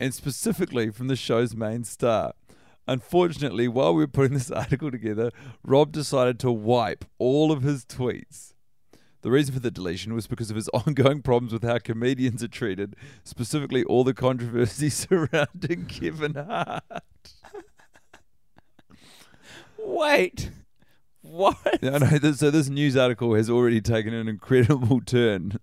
and 0.01 0.13
specifically 0.13 0.91
from 0.91 1.07
the 1.07 1.15
show's 1.15 1.55
main 1.55 1.85
star. 1.85 2.33
Unfortunately, 2.89 3.69
while 3.69 3.95
we 3.95 4.03
were 4.03 4.09
putting 4.09 4.35
this 4.35 4.51
article 4.51 4.91
together, 4.91 5.31
Rob 5.63 5.93
decided 5.93 6.41
to 6.41 6.51
wipe 6.51 7.05
all 7.19 7.53
of 7.53 7.63
his 7.63 7.85
tweets. 7.85 8.55
The 9.23 9.31
reason 9.31 9.55
for 9.55 9.61
the 9.61 9.71
deletion 9.71 10.13
was 10.13 10.27
because 10.27 10.51
of 10.51 10.57
his 10.57 10.69
ongoing 10.75 11.23
problems 11.23 11.53
with 11.53 11.63
how 11.63 11.79
comedians 11.79 12.43
are 12.43 12.49
treated, 12.49 12.97
specifically 13.23 13.85
all 13.85 14.03
the 14.03 14.13
controversy 14.13 14.89
surrounding 14.91 15.87
Kevin 15.87 16.35
Hart. 16.35 16.83
Wait. 19.79 20.51
What? 21.31 21.79
Yeah, 21.81 21.95
I 21.95 21.99
know. 21.99 22.19
This, 22.19 22.41
so 22.41 22.51
this 22.51 22.69
news 22.69 22.97
article 22.97 23.35
has 23.35 23.49
already 23.49 23.81
taken 23.81 24.13
an 24.13 24.27
incredible 24.27 25.01
turn. 25.07 25.61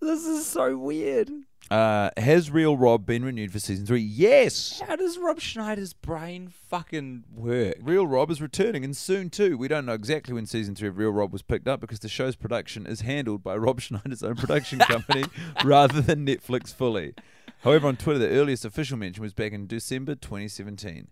This 0.00 0.26
is 0.26 0.44
so 0.46 0.76
weird. 0.76 1.30
Uh, 1.70 2.10
has 2.18 2.50
Real 2.50 2.76
Rob 2.76 3.06
been 3.06 3.24
renewed 3.24 3.52
for 3.52 3.58
season 3.58 3.86
three? 3.86 4.02
Yes. 4.02 4.82
How 4.86 4.96
does 4.96 5.16
Rob 5.16 5.40
Schneider's 5.40 5.94
brain 5.94 6.52
fucking 6.68 7.24
work? 7.34 7.76
Real 7.80 8.06
Rob 8.06 8.30
is 8.30 8.42
returning, 8.42 8.84
and 8.84 8.94
soon 8.94 9.30
too. 9.30 9.56
We 9.56 9.66
don't 9.66 9.86
know 9.86 9.94
exactly 9.94 10.34
when 10.34 10.44
season 10.44 10.74
three 10.74 10.88
of 10.88 10.98
Real 10.98 11.10
Rob 11.10 11.32
was 11.32 11.40
picked 11.40 11.66
up 11.66 11.80
because 11.80 12.00
the 12.00 12.08
show's 12.10 12.36
production 12.36 12.86
is 12.86 13.00
handled 13.00 13.42
by 13.42 13.56
Rob 13.56 13.80
Schneider's 13.80 14.22
own 14.22 14.36
production 14.36 14.78
company 14.80 15.24
rather 15.64 16.02
than 16.02 16.26
Netflix 16.26 16.74
fully. 16.74 17.14
However, 17.62 17.88
on 17.88 17.96
Twitter, 17.96 18.18
the 18.18 18.28
earliest 18.28 18.66
official 18.66 18.98
mention 18.98 19.22
was 19.22 19.32
back 19.32 19.52
in 19.52 19.66
December 19.66 20.16
2017. 20.16 21.08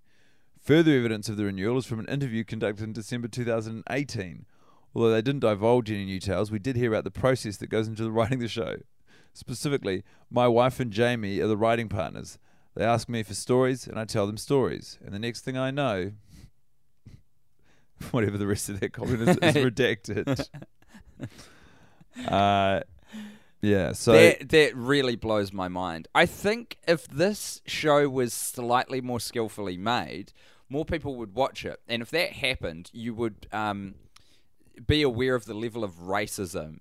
Further 0.63 0.97
evidence 0.97 1.29
of 1.29 1.37
the 1.37 1.45
renewal 1.45 1.79
is 1.79 1.87
from 1.87 1.99
an 1.99 2.07
interview 2.07 2.45
conducted 2.45 2.85
in 2.85 2.93
December 2.93 3.27
2018. 3.27 4.47
Although 4.95 5.11
they 5.11 5.23
didn't 5.23 5.41
divulge 5.41 5.91
any 5.91 6.05
new 6.05 6.21
tales, 6.21 6.53
we 6.53 6.61
did 6.61 6.77
hear 6.77 6.93
about 6.93 7.03
the 7.03 7.11
process 7.11 7.57
that 7.57 7.67
goes 7.67 7.89
into 7.89 8.05
the 8.05 8.13
writing 8.13 8.39
the 8.39 8.47
show. 8.47 8.77
Specifically, 9.33 10.05
my 10.31 10.47
wife 10.47 10.79
and 10.79 10.93
Jamie 10.93 11.41
are 11.41 11.49
the 11.49 11.57
writing 11.57 11.89
partners. 11.89 12.39
They 12.77 12.85
ask 12.85 13.09
me 13.09 13.25
for 13.25 13.35
stories, 13.35 13.89
and 13.89 13.99
I 13.99 14.05
tell 14.05 14.27
them 14.27 14.37
stories. 14.37 15.01
And 15.05 15.13
the 15.13 15.19
next 15.19 15.41
thing 15.41 15.59
I 15.59 15.73
know, 15.73 16.13
whatever 18.13 18.39
the 18.39 18.47
rest 18.47 18.69
of 18.69 18.79
that 18.79 18.93
comment 18.93 19.23
is, 19.23 19.37
is 19.39 19.55
redacted. 19.57 20.49
uh, 22.29 22.81
yeah, 23.63 23.93
so 23.93 24.13
that 24.13 24.49
that 24.51 24.77
really 24.77 25.17
blows 25.17 25.53
my 25.53 25.69
mind. 25.69 26.09
I 26.15 26.27
think 26.27 26.79
if 26.87 27.07
this 27.07 27.63
show 27.65 28.09
was 28.09 28.35
slightly 28.35 29.01
more 29.01 29.21
skillfully 29.21 29.77
made, 29.77 30.33
more 30.69 30.85
people 30.85 31.15
would 31.17 31.35
watch 31.35 31.65
it, 31.65 31.81
and 31.89 32.03
if 32.03 32.11
that 32.11 32.33
happened, 32.33 32.91
you 32.93 33.15
would 33.15 33.47
um, 33.53 33.95
be 34.87 35.03
aware 35.03 35.37
of 35.37 35.45
the 35.45 35.55
level 35.55 35.85
of 35.85 35.95
racism 35.95 36.81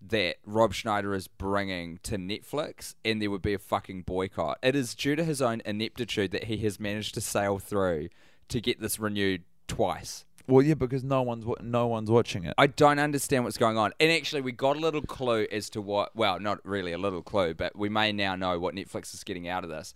that 0.00 0.36
Rob 0.46 0.72
Schneider 0.72 1.14
is 1.14 1.28
bringing 1.28 1.98
to 2.04 2.16
Netflix, 2.16 2.94
and 3.04 3.20
there 3.20 3.30
would 3.30 3.42
be 3.42 3.54
a 3.54 3.58
fucking 3.58 4.02
boycott. 4.02 4.58
It 4.62 4.74
is 4.74 4.94
due 4.94 5.16
to 5.16 5.24
his 5.24 5.42
own 5.42 5.60
ineptitude 5.64 6.30
that 6.30 6.44
he 6.44 6.58
has 6.58 6.80
managed 6.80 7.14
to 7.14 7.20
sail 7.20 7.58
through 7.58 8.08
to 8.48 8.60
get 8.60 8.80
this 8.80 8.98
renewed 8.98 9.44
twice. 9.68 10.24
Well, 10.50 10.62
yeah, 10.62 10.74
because 10.74 11.04
no 11.04 11.22
one's 11.22 11.44
wa- 11.44 11.56
no 11.62 11.86
one's 11.86 12.10
watching 12.10 12.44
it. 12.44 12.54
I 12.58 12.66
don't 12.66 12.98
understand 12.98 13.44
what's 13.44 13.56
going 13.56 13.78
on. 13.78 13.92
And 14.00 14.10
actually, 14.10 14.42
we 14.42 14.52
got 14.52 14.76
a 14.76 14.80
little 14.80 15.02
clue 15.02 15.46
as 15.50 15.70
to 15.70 15.80
what, 15.80 16.14
well, 16.14 16.38
not 16.40 16.58
really 16.64 16.92
a 16.92 16.98
little 16.98 17.22
clue, 17.22 17.54
but 17.54 17.76
we 17.76 17.88
may 17.88 18.12
now 18.12 18.36
know 18.36 18.58
what 18.58 18.74
Netflix 18.74 19.14
is 19.14 19.24
getting 19.24 19.48
out 19.48 19.64
of 19.64 19.70
this. 19.70 19.94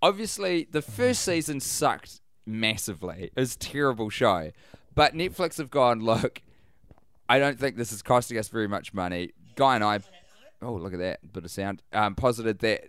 Obviously, 0.00 0.68
the 0.70 0.82
first 0.82 1.22
mm. 1.22 1.24
season 1.24 1.60
sucked 1.60 2.20
massively. 2.46 3.30
It 3.34 3.40
was 3.40 3.54
a 3.56 3.58
terrible 3.58 4.10
show. 4.10 4.52
But 4.94 5.14
Netflix 5.14 5.58
have 5.58 5.70
gone, 5.70 6.00
look, 6.00 6.42
I 7.28 7.38
don't 7.38 7.58
think 7.58 7.76
this 7.76 7.92
is 7.92 8.02
costing 8.02 8.38
us 8.38 8.48
very 8.48 8.68
much 8.68 8.94
money. 8.94 9.32
Guy 9.54 9.74
and 9.74 9.84
I, 9.84 10.00
oh, 10.62 10.74
look 10.74 10.92
at 10.92 10.98
that 10.98 11.32
bit 11.32 11.44
of 11.44 11.50
sound, 11.50 11.82
um, 11.92 12.14
posited 12.14 12.58
that 12.60 12.84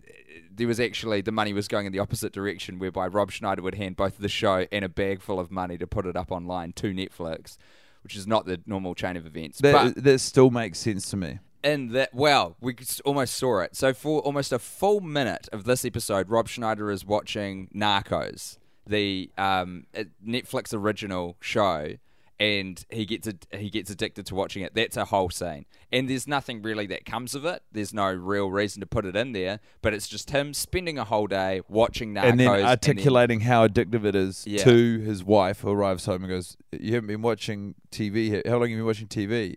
there 0.51 0.67
was 0.67 0.79
actually 0.79 1.21
the 1.21 1.31
money 1.31 1.53
was 1.53 1.67
going 1.67 1.85
in 1.85 1.91
the 1.91 1.99
opposite 1.99 2.33
direction, 2.33 2.79
whereby 2.79 3.07
Rob 3.07 3.31
Schneider 3.31 3.61
would 3.61 3.75
hand 3.75 3.95
both 3.95 4.17
the 4.17 4.29
show 4.29 4.65
and 4.71 4.83
a 4.83 4.89
bag 4.89 5.21
full 5.21 5.39
of 5.39 5.51
money 5.51 5.77
to 5.77 5.87
put 5.87 6.05
it 6.05 6.15
up 6.15 6.31
online 6.31 6.73
to 6.73 6.93
Netflix, 6.93 7.57
which 8.03 8.15
is 8.15 8.27
not 8.27 8.45
the 8.45 8.61
normal 8.65 8.95
chain 8.95 9.15
of 9.15 9.25
events. 9.25 9.59
that 9.59 9.95
but 9.95 10.03
that 10.03 10.19
still 10.19 10.49
makes 10.49 10.79
sense 10.79 11.09
to 11.11 11.17
me. 11.17 11.39
in 11.63 11.89
that, 11.89 12.13
well, 12.13 12.55
we 12.61 12.75
almost 13.05 13.35
saw 13.35 13.59
it. 13.59 13.75
So 13.75 13.93
for 13.93 14.21
almost 14.21 14.51
a 14.51 14.59
full 14.59 15.01
minute 15.01 15.47
of 15.51 15.65
this 15.65 15.85
episode, 15.85 16.29
Rob 16.29 16.47
Schneider 16.47 16.89
is 16.91 17.05
watching 17.05 17.69
Narcos, 17.75 18.57
the 18.87 19.29
um, 19.37 19.85
Netflix 20.25 20.73
original 20.73 21.37
show, 21.39 21.95
and 22.39 22.85
he 22.89 23.05
gets 23.05 23.27
ad- 23.27 23.45
he 23.51 23.69
gets 23.69 23.89
addicted 23.89 24.25
to 24.27 24.35
watching 24.35 24.63
it. 24.63 24.73
That's 24.73 24.95
a 24.97 25.05
whole 25.05 25.29
scene, 25.29 25.65
and 25.91 26.09
there's 26.09 26.27
nothing 26.27 26.61
really 26.61 26.85
that 26.87 27.05
comes 27.05 27.35
of 27.35 27.43
it. 27.45 27.61
There's 27.71 27.93
no 27.93 28.11
real 28.11 28.49
reason 28.49 28.79
to 28.79 28.85
put 28.85 29.05
it 29.05 29.15
in 29.15 29.33
there, 29.33 29.59
but 29.81 29.93
it's 29.93 30.07
just 30.07 30.29
him 30.31 30.53
spending 30.53 30.97
a 30.97 31.03
whole 31.03 31.27
day 31.27 31.61
watching 31.67 32.13
Narcos 32.13 32.23
and 32.31 32.39
then 32.39 32.51
then- 32.51 32.65
articulating 32.65 33.41
how 33.41 33.67
addictive 33.67 34.05
it 34.05 34.15
is 34.15 34.45
Yeah. 34.47 34.63
to 34.63 34.99
his 34.99 35.23
wife, 35.23 35.61
who 35.61 35.71
arrives 35.71 36.05
home 36.05 36.23
and 36.23 36.29
goes, 36.29 36.55
"You 36.71 36.93
haven't 36.95 37.07
been 37.07 37.21
watching 37.21 37.75
TV. 37.91 38.41
How 38.45 38.53
long 38.53 38.61
have 38.61 38.69
you 38.69 38.77
been 38.77 38.85
watching 38.85 39.07
TV?" 39.07 39.55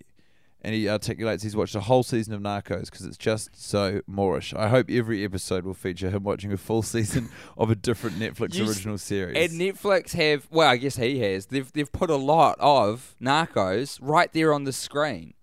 And 0.65 0.75
he 0.75 0.89
articulates 0.89 1.43
he's 1.43 1.57
watched 1.57 1.75
a 1.75 1.81
whole 1.81 2.05
season 2.05 2.35
of 2.35 2.41
Narcos 2.41 2.85
because 2.85 3.05
it's 3.05 3.17
just 3.17 3.51
so 3.61 4.01
moreish. 4.09 4.57
I 4.57 4.69
hope 4.69 4.89
every 4.89 5.25
episode 5.25 5.65
will 5.65 5.75
feature 5.75 6.09
him 6.09 6.23
watching 6.23 6.53
a 6.53 6.57
full 6.57 6.83
season 6.95 7.31
of 7.59 7.69
a 7.71 7.75
different 7.75 8.19
Netflix 8.19 8.55
You 8.55 8.69
original 8.69 8.97
series. 8.99 9.37
And 9.37 9.61
Netflix 9.61 10.13
have, 10.13 10.47
well, 10.53 10.69
I 10.69 10.77
guess 10.77 10.97
he 10.97 11.19
has. 11.21 11.47
They've 11.47 11.71
they've 11.73 11.91
put 11.91 12.11
a 12.11 12.17
lot 12.17 12.57
of 12.61 13.17
Narcos 13.21 13.99
right 14.01 14.33
there 14.33 14.55
on 14.55 14.63
the 14.65 14.73
screen. 14.73 15.35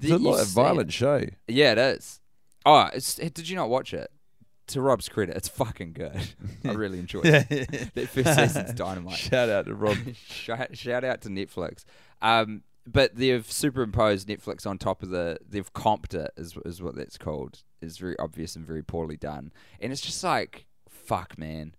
it's 0.00 0.12
a 0.12 0.18
lot 0.18 0.40
of 0.40 0.46
violent 0.48 0.92
show. 0.92 1.24
Yeah, 1.48 1.72
it 1.72 1.78
is. 1.78 2.20
Oh, 2.64 2.88
it's, 2.94 3.16
did 3.16 3.48
you 3.48 3.56
not 3.56 3.68
watch 3.68 3.92
it? 3.92 4.10
To 4.68 4.80
Rob's 4.80 5.10
credit, 5.10 5.36
it's 5.36 5.48
fucking 5.48 5.92
good. 5.92 6.28
I 6.64 6.72
really 6.72 6.98
enjoyed 6.98 7.26
it. 7.26 7.90
That 7.94 8.08
first 8.08 8.34
season's 8.34 8.72
dynamite. 8.72 9.18
Shout 9.18 9.50
out 9.50 9.66
to 9.66 9.74
Rob. 9.74 9.98
shout, 10.14 10.74
shout 10.74 11.04
out 11.04 11.20
to 11.22 11.28
Netflix. 11.28 11.84
Um, 12.22 12.62
but 12.86 13.16
they've 13.16 13.50
superimposed 13.50 14.28
Netflix 14.28 14.66
on 14.66 14.78
top 14.78 15.02
of 15.02 15.10
the. 15.10 15.38
They've 15.48 15.72
comped 15.72 16.14
it, 16.14 16.32
is 16.36 16.56
is 16.64 16.82
what 16.82 16.96
that's 16.96 17.18
called. 17.18 17.62
Is 17.80 17.98
very 17.98 18.18
obvious 18.18 18.56
and 18.56 18.66
very 18.66 18.82
poorly 18.82 19.16
done, 19.16 19.52
and 19.80 19.92
it's 19.92 20.00
just 20.00 20.22
like, 20.22 20.66
fuck, 20.88 21.38
man, 21.38 21.74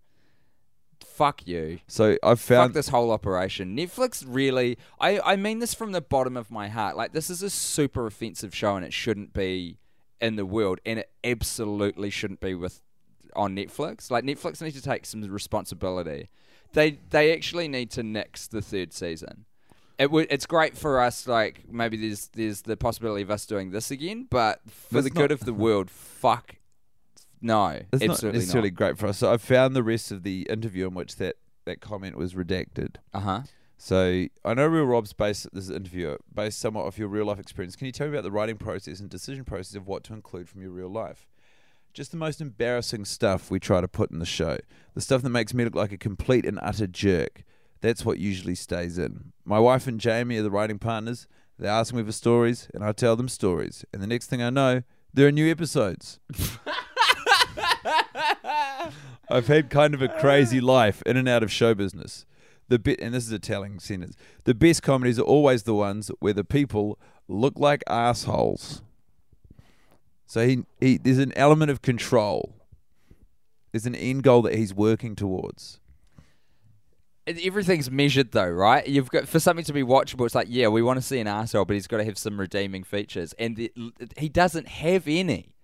fuck 1.04 1.48
you. 1.48 1.80
So 1.88 2.18
I've 2.24 2.40
Fuck 2.40 2.58
found 2.58 2.74
this 2.74 2.90
whole 2.90 3.12
operation. 3.12 3.76
Netflix 3.76 4.24
really. 4.28 4.78
I 5.00 5.20
I 5.20 5.36
mean 5.36 5.60
this 5.60 5.74
from 5.74 5.92
the 5.92 6.02
bottom 6.02 6.36
of 6.38 6.52
my 6.52 6.68
heart. 6.68 6.98
Like 6.98 7.14
this 7.14 7.30
is 7.30 7.42
a 7.42 7.50
super 7.50 8.06
offensive 8.06 8.54
show, 8.54 8.76
and 8.76 8.86
it 8.86 8.94
shouldn't 8.94 9.34
be 9.34 9.78
in 10.20 10.36
the 10.36 10.46
world, 10.46 10.80
and 10.86 11.00
it 11.00 11.10
absolutely 11.24 12.10
shouldn't 12.10 12.40
be 12.40 12.56
with 12.56 12.82
on 13.36 13.56
Netflix. 13.56 14.10
Like 14.10 14.24
Netflix 14.24 14.62
needs 14.62 14.76
to 14.76 14.82
take 14.82 15.06
some 15.06 15.22
responsibility. 15.22 16.30
They 16.74 17.00
they 17.10 17.34
actually 17.34 17.68
need 17.68 17.92
to 17.92 18.04
nix 18.04 18.48
the 18.48 18.62
third 18.62 18.94
season. 18.94 19.46
It 19.98 20.12
would. 20.12 20.28
It's 20.30 20.46
great 20.46 20.78
for 20.78 21.00
us. 21.00 21.28
Like 21.28 21.64
maybe 21.70 21.98
there's 21.98 22.28
there's 22.34 22.62
the 22.64 22.76
possibility 22.78 23.22
of 23.22 23.32
us 23.32 23.46
doing 23.46 23.72
this 23.72 23.92
again, 23.92 24.28
but 24.30 24.60
for 24.70 24.96
That's 24.96 25.06
the 25.06 25.10
good 25.10 25.30
not- 25.30 25.32
of 25.32 25.40
the 25.42 25.54
world, 25.54 25.90
fuck. 25.90 26.56
No, 27.42 27.82
it's 27.94 28.02
not 28.02 28.12
absolutely 28.12 28.40
necessarily 28.40 28.72
great 28.72 28.98
for 28.98 29.08
us. 29.08 29.20
So 29.20 29.32
I 29.32 29.38
found 29.38 29.76
the 29.76 29.84
rest 29.84 30.12
of 30.12 30.24
the 30.24 30.48
interview 30.50 30.88
in 30.88 30.96
which 30.96 31.18
that, 31.18 31.36
that 31.66 31.80
comment 31.80 32.18
was 32.18 32.34
redacted. 32.34 32.96
Uh 33.14 33.20
huh. 33.20 33.42
So 33.78 34.26
I 34.44 34.54
know 34.54 34.66
Real 34.66 34.86
Rob's 34.86 35.14
based 35.14 35.48
this 35.54 35.70
interview 35.70 36.18
based 36.34 36.60
somewhat 36.60 36.86
off 36.86 36.98
your 36.98 37.08
real 37.08 37.26
life 37.26 37.40
experience. 37.40 37.76
Can 37.76 37.86
you 37.86 37.92
tell 37.92 38.08
me 38.08 38.14
about 38.14 38.24
the 38.24 38.32
writing 38.32 38.58
process 38.58 39.00
and 39.00 39.10
decision 39.10 39.44
process 39.44 39.76
of 39.76 39.86
what 39.86 40.04
to 40.06 40.14
include 40.14 40.50
from 40.50 40.62
your 40.62 40.72
real 40.72 40.90
life? 40.90 41.28
Just 41.94 42.12
the 42.12 42.18
most 42.18 42.42
embarrassing 42.42 43.06
stuff 43.06 43.52
we 43.52 43.60
try 43.60 43.80
to 43.80 43.88
put 43.88 44.12
in 44.12 44.20
the 44.20 44.26
show. 44.26 44.58
The 44.96 45.02
stuff 45.02 45.22
that 45.22 45.30
makes 45.30 45.54
me 45.54 45.66
look 45.66 45.76
like 45.76 45.92
a 45.92 45.98
complete 45.98 46.46
and 46.46 46.58
utter 46.62 46.88
jerk. 46.88 47.44
That's 47.86 48.04
what 48.04 48.18
usually 48.18 48.56
stays 48.56 48.98
in. 48.98 49.32
My 49.46 49.60
wife 49.60 49.86
and 49.86 50.00
Jamie 50.00 50.38
are 50.38 50.42
the 50.42 50.50
writing 50.50 50.80
partners. 50.80 51.28
They 51.60 51.68
ask 51.68 51.94
me 51.94 52.02
for 52.02 52.12
stories, 52.12 52.68
and 52.74 52.84
I 52.84 52.94
tell 52.94 53.16
them 53.16 53.30
stories. 53.30 53.86
And 53.94 54.02
the 54.02 54.08
next 54.08 54.26
thing 54.26 54.42
I 54.42 54.50
know, 54.50 54.82
there 55.14 55.28
are 55.28 55.32
new 55.32 55.52
episodes. 55.52 56.20
I've 59.30 59.46
had 59.46 59.70
kind 59.70 59.94
of 59.94 60.02
a 60.02 60.08
crazy 60.08 60.60
life 60.60 61.04
in 61.06 61.16
and 61.16 61.30
out 61.30 61.44
of 61.44 61.52
show 61.52 61.76
business. 61.76 62.26
The 62.70 62.80
bit, 62.80 63.00
and 63.00 63.14
this 63.14 63.28
is 63.28 63.32
a 63.32 63.38
telling 63.38 63.80
sentence. 63.80 64.16
The 64.46 64.56
best 64.56 64.82
comedies 64.82 65.20
are 65.20 65.22
always 65.22 65.62
the 65.62 65.76
ones 65.76 66.10
where 66.18 66.34
the 66.34 66.44
people 66.44 66.98
look 67.28 67.54
like 67.60 67.84
assholes. 67.86 68.82
So 70.26 70.48
he, 70.48 70.66
he 70.82 70.98
there's 70.98 71.20
an 71.20 71.34
element 71.36 71.70
of 71.70 71.84
control. 71.84 72.56
There's 73.72 73.86
an 73.86 73.94
end 73.94 74.24
goal 74.24 74.42
that 74.42 74.56
he's 74.56 74.74
working 74.74 75.16
towards. 75.16 75.80
Everything's 77.28 77.90
measured 77.90 78.34
though, 78.34 78.48
right? 78.48 78.86
You've 78.88 79.10
got 79.10 79.28
for 79.28 79.40
something 79.40 79.66
to 79.66 79.74
be 79.74 79.82
watchable. 79.82 80.26
It's 80.26 80.36
like, 80.36 80.48
yeah, 80.50 80.68
we 80.68 80.84
want 80.84 80.98
to 80.98 81.02
see 81.02 81.20
an 81.20 81.28
asshole, 81.28 81.66
but 81.66 81.74
he's 81.74 81.88
got 81.88 81.98
to 81.98 82.04
have 82.06 82.20
some 82.20 82.40
redeeming 82.40 82.84
features, 82.84 83.34
and 83.40 83.56
the, 83.56 83.72
he 84.18 84.30
doesn't 84.30 84.68
have 84.68 85.08
any. 85.08 85.56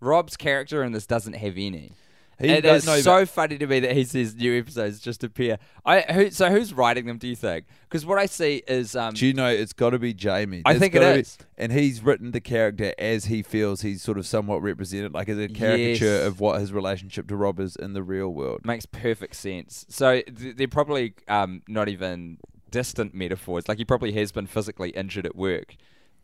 Rob's 0.00 0.38
character 0.38 0.82
in 0.82 0.92
this 0.92 1.06
doesn't 1.06 1.34
have 1.34 1.58
any. 1.58 1.92
He 2.40 2.48
it 2.48 2.64
is 2.64 2.86
no, 2.86 2.98
so 3.00 3.26
funny 3.26 3.58
to 3.58 3.66
me 3.66 3.80
that 3.80 3.92
he 3.94 4.04
says 4.04 4.34
new 4.34 4.58
episodes 4.58 4.98
just 4.98 5.22
appear. 5.22 5.58
I 5.84 6.00
who, 6.00 6.30
so 6.30 6.50
who's 6.50 6.72
writing 6.72 7.06
them? 7.06 7.18
Do 7.18 7.28
you 7.28 7.36
think? 7.36 7.66
Because 7.82 8.06
what 8.06 8.18
I 8.18 8.26
see 8.26 8.62
is 8.66 8.96
um, 8.96 9.12
Do 9.14 9.26
you 9.26 9.32
know 9.34 9.48
it's 9.48 9.72
got 9.72 9.90
to 9.90 9.98
be 9.98 10.14
Jamie? 10.14 10.62
I 10.64 10.78
think 10.78 10.94
it 10.94 11.02
is, 11.02 11.36
be- 11.36 11.44
and 11.58 11.72
he's 11.72 12.02
written 12.02 12.30
the 12.30 12.40
character 12.40 12.94
as 12.98 13.26
he 13.26 13.42
feels 13.42 13.82
he's 13.82 14.00
sort 14.02 14.16
of 14.18 14.26
somewhat 14.26 14.62
represented, 14.62 15.12
like 15.12 15.28
as 15.28 15.38
a 15.38 15.48
caricature 15.48 16.04
Yes. 16.06 16.26
of 16.26 16.40
what 16.40 16.60
his 16.60 16.72
relationship 16.72 17.28
to 17.28 17.36
Rob 17.36 17.60
is 17.60 17.76
in 17.76 17.92
the 17.92 18.02
real 18.02 18.30
world. 18.30 18.64
makes 18.64 18.86
perfect 18.86 19.36
sense. 19.36 19.84
So 19.88 20.22
th- 20.22 20.56
they're 20.56 20.66
probably 20.68 21.14
um, 21.28 21.62
not 21.68 21.88
even 21.88 22.38
distant 22.70 23.12
metaphors. 23.14 23.68
Like 23.68 23.78
he 23.78 23.84
probably 23.84 24.12
has 24.12 24.32
been 24.32 24.46
physically 24.46 24.90
injured 24.90 25.26
at 25.26 25.36
work. 25.36 25.76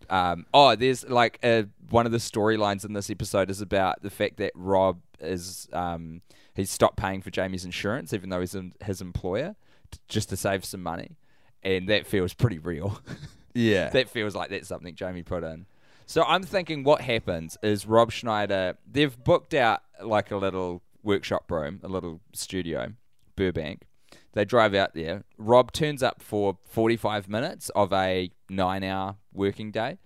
Um, 0.08 0.46
oh, 0.54 0.76
there's 0.76 1.04
like 1.08 1.40
a, 1.42 1.66
one 1.90 2.06
of 2.06 2.12
the 2.12 2.18
storylines 2.18 2.84
in 2.84 2.92
this 2.92 3.10
episode 3.10 3.50
is 3.50 3.60
about 3.60 4.02
the 4.02 4.10
fact 4.10 4.36
that 4.36 4.52
Rob 4.54 5.00
is 5.20 5.68
um, 5.72 6.22
he's 6.54 6.70
stopped 6.70 6.96
paying 6.96 7.22
for 7.22 7.30
Jamie's 7.30 7.64
insurance, 7.64 8.12
even 8.12 8.30
though 8.30 8.40
he's 8.40 8.54
in, 8.54 8.72
his 8.84 9.00
employer, 9.00 9.56
t- 9.90 9.98
just 10.08 10.28
to 10.30 10.36
save 10.36 10.64
some 10.64 10.82
money, 10.82 11.16
and 11.62 11.88
that 11.88 12.06
feels 12.06 12.34
pretty 12.34 12.58
real. 12.58 13.00
Yeah. 13.58 13.88
that 13.88 14.10
feels 14.10 14.34
like 14.34 14.50
that's 14.50 14.68
something 14.68 14.94
Jamie 14.94 15.22
put 15.22 15.42
in. 15.42 15.64
So 16.04 16.22
I'm 16.24 16.42
thinking 16.42 16.84
what 16.84 17.00
happens 17.00 17.56
is 17.62 17.86
Rob 17.86 18.12
Schneider, 18.12 18.76
they've 18.86 19.16
booked 19.24 19.54
out 19.54 19.80
like 20.04 20.30
a 20.30 20.36
little 20.36 20.82
workshop 21.02 21.50
room, 21.50 21.80
a 21.82 21.88
little 21.88 22.20
studio, 22.34 22.92
Burbank. 23.34 23.86
They 24.34 24.44
drive 24.44 24.74
out 24.74 24.92
there. 24.92 25.24
Rob 25.38 25.72
turns 25.72 26.02
up 26.02 26.20
for 26.20 26.58
45 26.66 27.30
minutes 27.30 27.70
of 27.70 27.94
a 27.94 28.30
nine 28.50 28.84
hour 28.84 29.16
working 29.32 29.70
day 29.70 29.96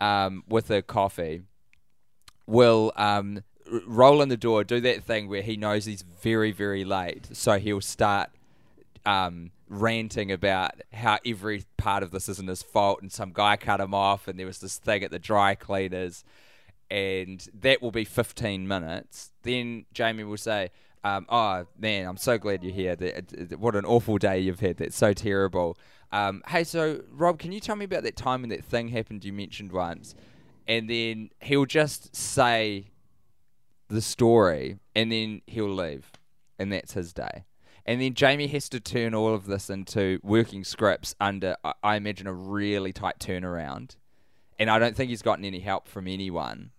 um, 0.00 0.44
with 0.48 0.70
a 0.70 0.80
coffee. 0.80 1.42
Will 2.46 2.92
um, 2.94 3.42
roll 3.86 4.22
in 4.22 4.28
the 4.28 4.36
door, 4.36 4.64
do 4.64 4.80
that 4.80 5.04
thing 5.04 5.28
where 5.28 5.42
he 5.42 5.56
knows 5.56 5.84
he's 5.84 6.02
very, 6.02 6.52
very 6.52 6.84
late. 6.84 7.28
So 7.32 7.58
he'll 7.58 7.80
start 7.80 8.30
um, 9.06 9.50
ranting 9.68 10.30
about 10.30 10.82
how 10.92 11.18
every 11.24 11.64
part 11.76 12.02
of 12.02 12.10
this 12.10 12.28
isn't 12.28 12.48
his 12.48 12.62
fault 12.62 13.00
and 13.02 13.10
some 13.10 13.32
guy 13.32 13.56
cut 13.56 13.80
him 13.80 13.94
off 13.94 14.28
and 14.28 14.38
there 14.38 14.46
was 14.46 14.58
this 14.58 14.78
thing 14.78 15.02
at 15.02 15.10
the 15.10 15.18
dry 15.18 15.54
cleaners 15.54 16.24
and 16.90 17.48
that 17.58 17.80
will 17.80 17.90
be 17.90 18.04
15 18.04 18.68
minutes. 18.68 19.30
Then 19.42 19.86
Jamie 19.94 20.24
will 20.24 20.36
say, 20.36 20.70
um, 21.02 21.24
"Oh 21.30 21.66
man, 21.78 22.06
I'm 22.06 22.18
so 22.18 22.36
glad 22.36 22.62
you're 22.62 22.72
here. 22.72 22.96
What 23.58 23.74
an 23.74 23.86
awful 23.86 24.18
day 24.18 24.40
you've 24.40 24.60
had. 24.60 24.76
That's 24.76 24.94
so 24.94 25.14
terrible." 25.14 25.78
Um, 26.12 26.42
hey, 26.48 26.64
so 26.64 27.02
Rob, 27.10 27.38
can 27.38 27.50
you 27.50 27.60
tell 27.60 27.76
me 27.76 27.86
about 27.86 28.02
that 28.02 28.14
time 28.14 28.42
when 28.42 28.50
that 28.50 28.62
thing 28.62 28.88
happened 28.88 29.24
you 29.24 29.32
mentioned 29.32 29.72
once? 29.72 30.14
And 30.68 30.88
then 30.88 31.30
he'll 31.40 31.64
just 31.64 32.14
say 32.14 32.91
the 33.92 34.00
story, 34.02 34.78
and 34.94 35.12
then 35.12 35.42
he'll 35.46 35.72
leave, 35.72 36.10
and 36.58 36.72
that's 36.72 36.94
his 36.94 37.12
day. 37.12 37.44
And 37.84 38.00
then 38.00 38.14
Jamie 38.14 38.46
has 38.48 38.68
to 38.70 38.80
turn 38.80 39.14
all 39.14 39.34
of 39.34 39.46
this 39.46 39.68
into 39.68 40.20
working 40.22 40.62
scripts 40.64 41.14
under, 41.20 41.56
I- 41.64 41.74
I 41.82 41.96
imagine, 41.96 42.26
a 42.26 42.32
really 42.32 42.92
tight 42.92 43.18
turnaround. 43.18 43.96
And 44.58 44.70
I 44.70 44.78
don't 44.78 44.94
think 44.94 45.10
he's 45.10 45.22
gotten 45.22 45.44
any 45.44 45.58
help 45.58 45.88
from 45.88 46.06
anyone 46.06 46.70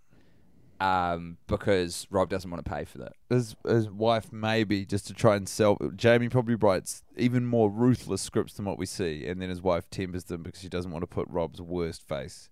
um, 0.80 1.38
because 1.47 2.08
Rob 2.10 2.30
doesn't 2.30 2.49
want 2.49 2.63
to 2.63 2.69
pay 2.69 2.84
for 2.86 2.97
that. 2.99 3.13
his 3.30 3.56
his 3.65 3.89
wife 3.89 4.32
maybe 4.32 4.86
just 4.86 5.08
to 5.08 5.13
try 5.13 5.36
and 5.36 5.47
sell. 5.47 5.78
Jamie 5.95 6.30
probably 6.30 6.56
writes 6.56 7.04
even 7.17 7.45
more 7.45 7.69
ruthless 7.69 8.21
scripts 8.21 8.54
than 8.56 8.65
what 8.65 8.78
we 8.78 8.86
see, 8.86 9.26
and 9.28 9.41
then 9.41 9.49
his 9.49 9.62
wife 9.62 9.89
tempers 9.89 10.26
them 10.26 10.43
because 10.43 10.62
she 10.62 10.69
doesn't 10.69 10.91
want 10.91 11.04
to 11.04 11.08
put 11.08 11.28
Rob's 11.30 11.62
worst 11.62 12.02
face 12.08 12.49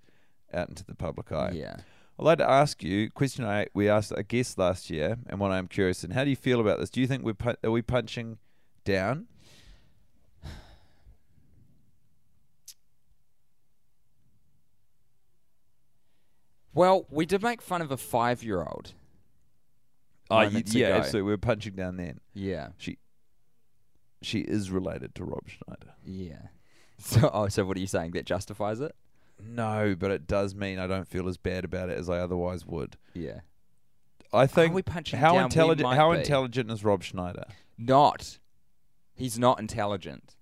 out 0.54 0.69
into 0.69 0.84
the 0.86 0.95
public 0.95 1.32
eye. 1.32 1.52
Yeah. 1.54 1.78
I'd 2.21 2.25
like 2.25 2.38
to 2.38 2.49
ask 2.49 2.84
you 2.84 3.10
question 3.10 3.45
I 3.45 3.65
we 3.73 3.89
asked 3.89 4.13
a 4.15 4.21
guest 4.21 4.60
last 4.60 4.91
year, 4.91 5.17
and 5.27 5.39
what 5.39 5.51
I'm 5.51 5.67
curious 5.67 6.03
in. 6.03 6.12
How 6.12 6.23
do 6.23 6.29
you 6.29 6.36
feel 6.36 6.60
about 6.62 6.79
this? 6.79 6.91
Do 6.91 7.01
you 7.01 7.07
think 7.07 7.23
we're 7.23 7.34
pu- 7.34 7.55
are 7.63 7.71
we 7.71 7.81
punching 7.81 8.38
down? 8.86 9.25
Well, 16.73 17.07
we 17.10 17.25
did 17.25 17.41
make 17.41 17.62
fun 17.62 17.81
of 17.81 17.91
a 17.91 17.97
five 17.97 18.43
year 18.43 18.62
old. 18.63 18.93
Oh, 20.29 20.38
y- 20.38 20.63
yeah, 20.67 20.88
ago. 20.88 20.97
absolutely. 20.97 21.31
We're 21.31 21.38
punching 21.38 21.73
down 21.73 21.97
then. 21.97 22.19
Yeah. 22.36 22.69
she 22.77 22.99
She 24.21 24.41
is 24.41 24.69
related 24.69 25.15
to 25.15 25.25
Rob 25.25 25.49
Schneider. 25.49 25.93
Yeah. 26.05 26.36
So, 27.03 27.31
oh, 27.34 27.47
so 27.47 27.65
what 27.65 27.77
are 27.77 27.79
you 27.79 27.88
saying? 27.88 28.12
That 28.12 28.27
justifies 28.27 28.79
it? 28.79 28.95
No, 29.43 29.95
but 29.97 30.12
it 30.12 30.27
does 30.27 30.56
mean 30.56 30.80
I 30.80 30.88
don't 30.88 31.08
feel 31.08 31.27
as 31.27 31.38
bad 31.38 31.65
about 31.65 31.89
it 31.89 31.97
as 31.97 32.10
I 32.10 32.19
otherwise 32.19 32.65
would. 32.65 32.97
Yeah. 33.13 33.41
I 34.34 34.47
think 34.47 34.71
Are 34.71 34.75
we 34.75 34.82
punching 34.82 35.19
how 35.19 35.34
down? 35.34 35.39
We 35.39 35.43
intelligent 35.45 35.84
might 35.84 35.95
how 35.95 36.12
be. 36.12 36.19
intelligent 36.19 36.71
is 36.71 36.84
Rob 36.84 37.04
Schneider? 37.04 37.45
Not. 37.77 38.39
He's 39.13 39.38
not 39.38 39.60
intelligent. 39.60 40.36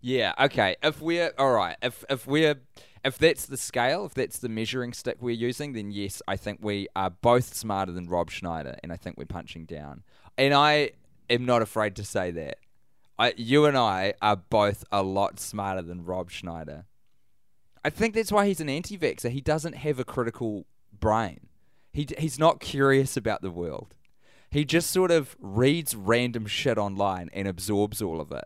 Yeah, 0.00 0.34
okay. 0.38 0.76
If 0.82 1.00
we're 1.00 1.32
all 1.38 1.52
right, 1.52 1.76
if 1.80 2.04
if 2.10 2.26
we're 2.26 2.56
if 3.04 3.16
that's 3.18 3.46
the 3.46 3.56
scale, 3.56 4.04
if 4.06 4.14
that's 4.14 4.38
the 4.38 4.48
measuring 4.48 4.92
stick 4.92 5.16
we're 5.20 5.30
using, 5.30 5.72
then 5.72 5.90
yes, 5.90 6.20
I 6.26 6.36
think 6.36 6.58
we 6.60 6.88
are 6.96 7.10
both 7.10 7.54
smarter 7.54 7.92
than 7.92 8.08
Rob 8.08 8.30
Schneider, 8.30 8.76
and 8.82 8.92
I 8.92 8.96
think 8.96 9.16
we're 9.16 9.26
punching 9.26 9.66
down. 9.66 10.02
And 10.36 10.52
I 10.52 10.90
am 11.30 11.44
not 11.46 11.62
afraid 11.62 11.96
to 11.96 12.04
say 12.04 12.30
that. 12.32 12.58
I, 13.18 13.32
you 13.36 13.64
and 13.66 13.78
I 13.78 14.14
are 14.20 14.36
both 14.36 14.84
a 14.90 15.02
lot 15.02 15.38
smarter 15.38 15.82
than 15.82 16.04
Rob 16.04 16.30
Schneider. 16.30 16.86
I 17.84 17.90
think 17.90 18.14
that's 18.14 18.32
why 18.32 18.46
he's 18.46 18.60
an 18.60 18.70
anti-vaxxer. 18.70 19.30
He 19.30 19.40
doesn't 19.40 19.74
have 19.74 19.98
a 19.98 20.04
critical 20.04 20.66
brain. 20.98 21.48
He 21.92 22.08
he's 22.18 22.38
not 22.38 22.60
curious 22.60 23.16
about 23.16 23.42
the 23.42 23.50
world. 23.50 23.94
He 24.50 24.64
just 24.64 24.90
sort 24.90 25.10
of 25.10 25.36
reads 25.40 25.94
random 25.94 26.46
shit 26.46 26.78
online 26.78 27.28
and 27.32 27.46
absorbs 27.46 28.00
all 28.00 28.20
of 28.20 28.32
it. 28.32 28.44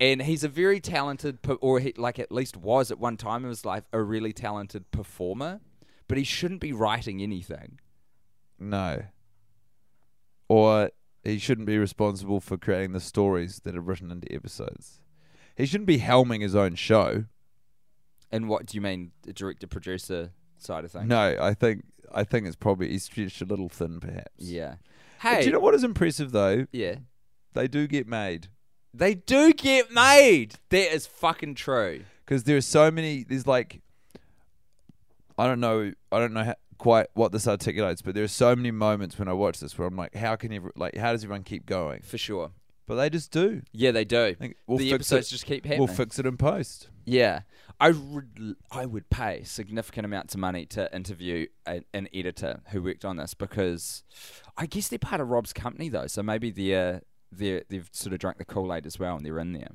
And 0.00 0.22
he's 0.22 0.44
a 0.44 0.48
very 0.48 0.80
talented, 0.80 1.38
or 1.60 1.80
he, 1.80 1.92
like 1.96 2.18
at 2.18 2.32
least 2.32 2.56
was 2.56 2.90
at 2.90 2.98
one 2.98 3.16
time 3.16 3.44
in 3.44 3.50
his 3.50 3.64
life, 3.64 3.84
a 3.92 4.00
really 4.00 4.32
talented 4.32 4.90
performer. 4.90 5.60
But 6.08 6.18
he 6.18 6.24
shouldn't 6.24 6.60
be 6.60 6.72
writing 6.72 7.22
anything. 7.22 7.80
No. 8.58 9.04
Or 10.48 10.90
he 11.22 11.38
shouldn't 11.38 11.66
be 11.66 11.78
responsible 11.78 12.40
for 12.40 12.56
creating 12.56 12.92
the 12.92 13.00
stories 13.00 13.60
that 13.64 13.76
are 13.76 13.80
written 13.80 14.10
into 14.10 14.32
episodes. 14.32 15.00
He 15.56 15.66
shouldn't 15.66 15.86
be 15.86 15.98
helming 15.98 16.42
his 16.42 16.54
own 16.54 16.74
show. 16.74 17.24
And 18.32 18.48
what 18.48 18.66
do 18.66 18.76
you 18.76 18.80
mean, 18.80 19.12
the 19.22 19.32
director 19.32 19.66
producer 19.66 20.30
side 20.58 20.84
of 20.84 20.90
things? 20.92 21.06
No, 21.08 21.36
I 21.40 21.54
think 21.54 21.84
I 22.14 22.24
think 22.24 22.46
it's 22.46 22.56
probably 22.56 22.88
he's 22.90 23.04
stretched 23.04 23.40
a 23.42 23.44
little 23.44 23.68
thin, 23.68 24.00
perhaps. 24.00 24.30
Yeah. 24.38 24.76
But 25.22 25.28
Hey. 25.30 25.40
do 25.40 25.46
you 25.46 25.52
know 25.52 25.60
what 25.60 25.74
is 25.74 25.84
impressive 25.84 26.32
though? 26.32 26.66
yeah. 26.72 26.96
They 27.54 27.68
do 27.68 27.86
get 27.86 28.08
made 28.08 28.48
They 28.92 29.14
do 29.14 29.52
get 29.52 29.92
made. 29.92 30.56
That 30.70 30.92
is 30.92 31.06
fucking 31.06 31.54
true. 31.54 32.02
because 32.24 32.42
there 32.44 32.56
are 32.56 32.60
so 32.60 32.90
many. 32.90 33.22
There's 33.22 33.46
like, 33.46 33.80
I 35.38 35.46
don't 35.46 35.60
know, 35.60 35.92
I 36.12 36.18
don't 36.18 36.32
know 36.32 36.44
how, 36.44 36.54
quite 36.78 37.06
what 37.14 37.32
this 37.32 37.46
articulates, 37.48 38.02
but 38.02 38.14
there 38.14 38.24
are 38.24 38.28
so 38.28 38.54
many 38.54 38.70
moments 38.70 39.18
when 39.18 39.28
I 39.28 39.32
watch 39.32 39.60
this 39.60 39.76
where 39.78 39.86
I'm 39.88 39.96
like, 39.96 40.14
how 40.14 40.36
can 40.36 40.52
you 40.52 40.70
like, 40.76 40.96
how 40.96 41.12
does 41.12 41.24
everyone 41.24 41.42
keep 41.44 41.66
going? 41.66 42.02
For 42.02 42.18
sure. 42.18 42.50
But 42.86 42.96
they 42.96 43.08
just 43.08 43.30
do. 43.30 43.62
Yeah, 43.72 43.92
they 43.92 44.04
do. 44.04 44.36
Like, 44.38 44.58
we'll 44.66 44.78
the 44.78 44.90
fix 44.90 44.94
episodes 45.12 45.28
it. 45.28 45.30
just 45.30 45.46
keep 45.46 45.64
happening. 45.64 45.78
We'll 45.86 45.96
fix 45.96 46.18
it 46.18 46.26
in 46.26 46.36
post. 46.36 46.88
Yeah, 47.06 47.40
I 47.84 47.90
would 47.90 48.56
I 48.70 48.86
would 48.86 49.10
pay 49.10 49.42
significant 49.44 50.06
amounts 50.06 50.32
of 50.32 50.40
money 50.40 50.64
to 50.66 50.90
interview 50.96 51.48
a, 51.68 51.82
an 51.92 52.08
editor 52.14 52.62
who 52.70 52.82
worked 52.82 53.04
on 53.04 53.16
this 53.18 53.34
because 53.34 54.04
I 54.56 54.64
guess 54.64 54.88
they're 54.88 54.98
part 54.98 55.20
of 55.20 55.28
Rob's 55.28 55.52
company 55.52 55.90
though, 55.90 56.06
so 56.06 56.22
maybe 56.22 56.50
they're 56.50 57.02
they 57.30 57.62
they've 57.68 57.90
sort 57.92 58.14
of 58.14 58.20
drank 58.20 58.38
the 58.38 58.46
Kool 58.46 58.72
Aid 58.72 58.86
as 58.86 58.98
well 58.98 59.16
and 59.16 59.26
they're 59.26 59.38
in 59.38 59.52
there. 59.52 59.72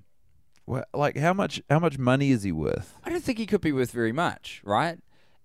Well, 0.65 0.85
like 0.91 1.17
how 1.17 1.33
much 1.33 1.61
how 1.69 1.77
much 1.77 1.99
money 1.99 2.31
is 2.31 2.41
he 2.41 2.51
worth? 2.51 2.95
I 3.03 3.11
don't 3.11 3.23
think 3.23 3.37
he 3.37 3.45
could 3.45 3.61
be 3.61 3.71
worth 3.71 3.91
very 3.91 4.11
much, 4.11 4.63
right? 4.65 4.97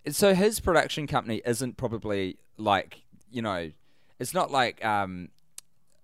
So 0.08 0.32
his 0.32 0.58
production 0.58 1.06
company 1.06 1.42
isn't 1.44 1.76
probably 1.76 2.38
like 2.56 3.02
you 3.30 3.42
know, 3.42 3.72
it's 4.18 4.32
not 4.32 4.50
like 4.50 4.82
um, 4.82 5.28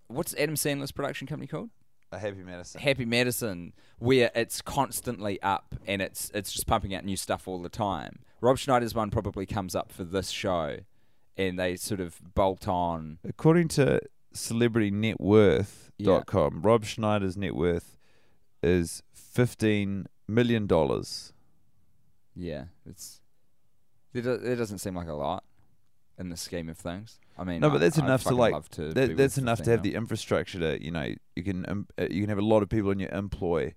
what's 0.08 0.34
Adam 0.34 0.56
Sandler's 0.56 0.92
production 0.92 1.26
company 1.26 1.46
called? 1.46 1.70
A 2.12 2.18
Happy 2.18 2.42
Madison. 2.42 2.80
Happy 2.80 3.04
Madison, 3.04 3.72
where 3.98 4.30
it's 4.34 4.60
constantly 4.60 5.40
up 5.42 5.76
and 5.86 6.02
it's 6.02 6.30
it's 6.34 6.52
just 6.52 6.66
pumping 6.66 6.92
out 6.94 7.04
new 7.04 7.16
stuff 7.16 7.46
all 7.46 7.62
the 7.62 7.68
time. 7.68 8.18
Rob 8.40 8.58
Schneider's 8.58 8.94
one 8.94 9.10
probably 9.10 9.46
comes 9.46 9.76
up 9.76 9.92
for 9.92 10.02
this 10.04 10.30
show, 10.30 10.78
and 11.36 11.58
they 11.58 11.76
sort 11.76 12.00
of 12.00 12.20
bolt 12.34 12.66
on. 12.66 13.18
According 13.24 13.68
to 13.68 14.00
CelebrityNetWorth.com, 14.34 16.62
Rob 16.62 16.84
Schneider's 16.84 17.36
net 17.36 17.54
worth 17.54 17.96
is 18.62 19.02
fifteen 19.12 20.06
million 20.26 20.66
dollars. 20.66 21.32
Yeah, 22.34 22.64
it's 22.86 23.20
it, 24.14 24.22
do- 24.22 24.32
it 24.32 24.56
doesn't 24.56 24.78
seem 24.78 24.96
like 24.96 25.08
a 25.08 25.14
lot 25.14 25.44
in 26.20 26.28
the 26.28 26.36
scheme 26.36 26.68
of 26.68 26.76
things. 26.78 27.18
I 27.38 27.44
mean, 27.44 27.60
No, 27.60 27.70
but 27.70 27.80
that's 27.80 27.98
I'd 27.98 28.04
enough 28.04 28.22
to, 28.24 28.34
like, 28.34 28.68
to 28.70 28.92
That, 28.92 29.16
that's 29.16 29.38
enough 29.38 29.62
to 29.62 29.70
have 29.70 29.82
the 29.82 29.94
infrastructure 29.94 30.58
to 30.60 30.84
you 30.84 30.90
know 30.90 31.14
you 31.34 31.42
can 31.42 31.68
um, 31.68 31.88
uh, 31.98 32.06
you 32.10 32.20
can 32.20 32.28
have 32.28 32.38
a 32.38 32.42
lot 32.44 32.62
of 32.62 32.68
people 32.68 32.90
in 32.90 33.00
your 33.00 33.10
employ 33.10 33.74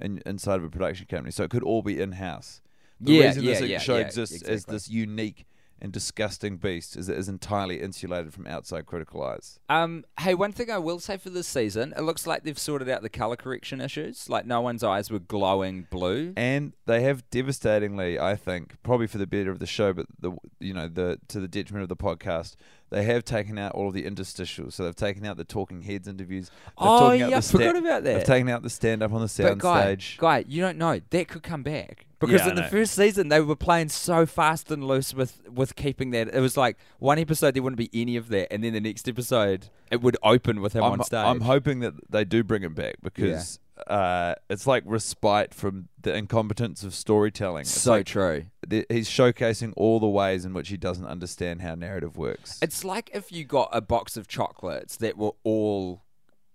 in, 0.00 0.20
inside 0.26 0.56
of 0.56 0.64
a 0.64 0.70
production 0.70 1.06
company, 1.06 1.30
so 1.30 1.44
it 1.44 1.50
could 1.50 1.62
all 1.62 1.82
be 1.82 2.00
in 2.00 2.12
house. 2.12 2.60
The 3.00 3.12
Yeah, 3.12 3.26
reason 3.26 3.44
yeah, 3.44 3.60
this 3.60 3.68
yeah, 3.68 3.78
show 3.78 3.96
exists 3.96 4.42
as 4.42 4.60
exactly. 4.60 4.74
this 4.74 4.88
unique 4.88 5.46
and 5.82 5.92
disgusting 5.92 6.58
beast 6.58 6.96
is 6.96 7.08
it 7.08 7.18
is 7.18 7.28
entirely 7.28 7.82
insulated 7.82 8.32
from 8.32 8.46
outside 8.46 8.86
critical 8.86 9.22
eyes. 9.22 9.58
Um, 9.68 10.04
hey, 10.20 10.32
one 10.32 10.52
thing 10.52 10.70
I 10.70 10.78
will 10.78 11.00
say 11.00 11.16
for 11.16 11.28
this 11.28 11.48
season, 11.48 11.92
it 11.96 12.02
looks 12.02 12.24
like 12.24 12.44
they've 12.44 12.58
sorted 12.58 12.88
out 12.88 13.02
the 13.02 13.08
color 13.08 13.34
correction 13.34 13.80
issues. 13.80 14.28
Like 14.30 14.46
no 14.46 14.60
one's 14.60 14.84
eyes 14.84 15.10
were 15.10 15.18
glowing 15.18 15.88
blue. 15.90 16.34
And 16.36 16.72
they 16.86 17.02
have 17.02 17.28
devastatingly, 17.30 18.18
I 18.18 18.36
think, 18.36 18.76
probably 18.84 19.08
for 19.08 19.18
the 19.18 19.26
better 19.26 19.50
of 19.50 19.58
the 19.58 19.66
show, 19.66 19.92
but 19.92 20.06
the 20.20 20.32
you 20.60 20.72
know 20.72 20.86
the 20.86 21.18
to 21.28 21.40
the 21.40 21.48
detriment 21.48 21.82
of 21.82 21.88
the 21.88 21.96
podcast, 21.96 22.54
they 22.92 23.02
have 23.04 23.24
taken 23.24 23.58
out 23.58 23.72
all 23.72 23.88
of 23.88 23.94
the 23.94 24.04
interstitials. 24.04 24.74
So 24.74 24.84
they've 24.84 24.94
taken 24.94 25.24
out 25.24 25.36
the 25.36 25.44
talking 25.44 25.82
heads 25.82 26.06
interviews. 26.06 26.50
They've 26.50 26.72
Oh 26.76 27.12
yeah, 27.12 27.36
I 27.36 27.40
sta- 27.40 27.58
forgot 27.58 27.76
about 27.76 28.04
that. 28.04 28.14
They've 28.14 28.24
taken 28.24 28.48
out 28.48 28.62
the 28.62 28.70
stand 28.70 29.02
up 29.02 29.12
on 29.12 29.18
the 29.20 29.24
But 29.24 29.30
sound 29.30 29.60
guy, 29.60 29.82
stage. 29.82 30.16
guy, 30.18 30.44
you 30.46 30.60
don't 30.60 30.78
know 30.78 31.00
that 31.10 31.28
could 31.28 31.42
come 31.42 31.62
back 31.62 32.06
because 32.20 32.42
Yeah, 32.42 32.50
in 32.50 32.54
the 32.54 32.64
first 32.64 32.94
season 32.94 33.28
they 33.28 33.40
were 33.40 33.56
playing 33.56 33.88
so 33.88 34.26
fast 34.26 34.70
and 34.70 34.84
loose 34.86 35.14
with 35.14 35.40
with 35.48 35.74
keeping 35.74 36.10
that. 36.10 36.28
It 36.34 36.40
was 36.40 36.56
like 36.56 36.76
one 36.98 37.18
episode 37.18 37.54
there 37.54 37.62
wouldn't 37.62 37.78
be 37.78 37.90
any 37.94 38.16
of 38.16 38.28
that, 38.28 38.52
and 38.52 38.62
then 38.62 38.74
the 38.74 38.80
next 38.80 39.08
episode 39.08 39.68
it 39.90 40.00
would 40.02 40.16
open 40.22 40.60
with 40.60 40.74
him 40.74 40.84
I'm, 40.84 40.92
on 40.92 41.04
stage. 41.04 41.18
I'm 41.18 41.40
hoping 41.40 41.80
that 41.80 41.94
they 42.10 42.24
do 42.24 42.44
bring 42.44 42.62
it 42.62 42.74
back 42.74 42.96
because 43.02 43.58
uh, 43.86 44.34
it's 44.50 44.66
like 44.66 44.82
respite 44.86 45.54
from 45.54 45.88
the 46.00 46.14
incompetence 46.14 46.82
of 46.82 46.94
storytelling. 46.94 47.62
It's 47.62 47.70
so 47.70 47.92
like 47.92 48.06
true. 48.06 48.46
the, 48.66 48.86
he's 48.88 49.08
showcasing 49.08 49.72
all 49.76 50.00
the 50.00 50.08
ways 50.08 50.44
in 50.44 50.54
which 50.54 50.68
he 50.68 50.76
doesn't 50.76 51.06
understand 51.06 51.62
how 51.62 51.74
narrative 51.74 52.16
works. 52.16 52.58
It's 52.62 52.84
like 52.84 53.10
if 53.12 53.32
you 53.32 53.44
got 53.44 53.68
a 53.72 53.80
box 53.80 54.16
of 54.16 54.28
chocolates 54.28 54.96
that 54.96 55.16
were 55.16 55.32
all 55.44 56.02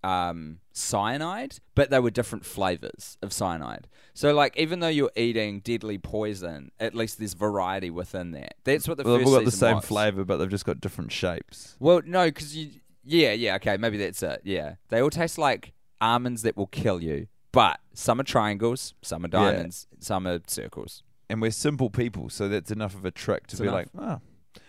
um, 0.04 0.60
cyanide, 0.74 1.58
but 1.76 1.90
they 1.90 2.00
were 2.00 2.12
different 2.12 2.46
flavors 2.46 3.18
of 3.22 3.34
cyanide. 3.34 3.88
So, 4.14 4.34
like, 4.34 4.58
even 4.58 4.80
though 4.80 4.88
you're 4.88 5.12
eating 5.16 5.60
deadly 5.60 5.98
poison, 5.98 6.72
at 6.80 6.96
least 6.96 7.20
there's 7.20 7.34
variety 7.34 7.90
within 7.90 8.32
that. 8.32 8.56
That's 8.64 8.88
what 8.88 8.98
the 8.98 9.04
well, 9.04 9.14
they've 9.14 9.26
first 9.26 9.34
all 9.34 9.40
got 9.40 9.46
the 9.46 9.52
same 9.52 9.76
was. 9.76 9.86
flavor, 9.86 10.26
but 10.26 10.38
they've 10.38 10.50
just 10.50 10.66
got 10.66 10.82
different 10.82 11.12
shapes. 11.12 11.76
Well, 11.80 12.02
no, 12.06 12.26
because 12.26 12.56
you. 12.56 12.72
Yeah, 13.10 13.32
yeah, 13.32 13.56
okay, 13.56 13.78
maybe 13.78 13.98
that's 13.98 14.22
it. 14.22 14.42
Yeah, 14.44 14.76
they 14.90 15.02
all 15.02 15.10
taste 15.10 15.38
like 15.38 15.72
almonds 16.02 16.42
that 16.44 16.56
will 16.58 16.68
kill 16.68 17.02
you, 17.02 17.28
but 17.52 17.80
some 17.94 18.20
are 18.20 18.24
triangles, 18.24 18.94
some 19.02 19.26
are 19.26 19.30
diamonds, 19.30 19.88
some 20.00 20.28
are 20.28 20.40
circles. 20.48 21.04
And 21.30 21.42
we're 21.42 21.52
simple 21.52 21.90
people, 21.90 22.30
so 22.30 22.48
that's 22.48 22.72
enough 22.72 22.96
of 22.96 23.04
a 23.06 23.12
trick 23.12 23.48
to 23.48 23.54
It's 23.56 23.62
be 23.62 23.68
enough. 23.68 23.74
like, 23.74 23.88
oh, 23.98 24.22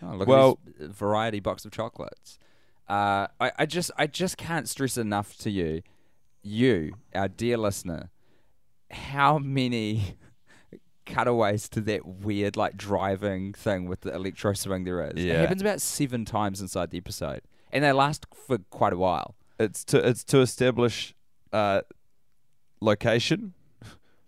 Oh, 0.02 0.14
look 0.16 0.28
Well- 0.28 0.58
at 0.66 0.78
this 0.78 0.90
variety 0.96 1.40
box 1.40 1.64
of 1.64 1.72
chocolates. 1.72 2.38
Uh, 2.88 3.26
I, 3.40 3.52
I 3.58 3.66
just, 3.66 3.90
I 3.98 4.06
just 4.06 4.36
can't 4.36 4.68
stress 4.68 4.96
enough 4.96 5.36
to 5.38 5.50
you, 5.50 5.82
you, 6.42 6.94
our 7.14 7.28
dear 7.28 7.56
listener, 7.58 8.10
how 8.90 9.38
many 9.38 10.16
cutaways 11.06 11.68
to 11.70 11.80
that 11.82 12.06
weird 12.06 12.56
like 12.56 12.76
driving 12.76 13.52
thing 13.54 13.86
with 13.88 14.02
the 14.02 14.14
electro 14.14 14.52
swing 14.52 14.84
there 14.84 15.02
is. 15.06 15.12
It 15.16 15.28
Yeah. 15.28 15.40
happens 15.40 15.60
about 15.62 15.80
seven 15.80 16.24
times 16.24 16.60
inside 16.60 16.90
the 16.90 16.98
episode, 16.98 17.42
and 17.72 17.82
they 17.84 17.92
last 17.92 18.26
for 18.34 18.58
quite 18.70 18.92
a 18.92 18.98
while. 18.98 19.36
it's 19.58 19.84
to 19.84 20.06
it's 20.06 20.22
to 20.24 20.40
establish 20.40 21.14
uh, 21.52 21.82
location, 22.80 23.54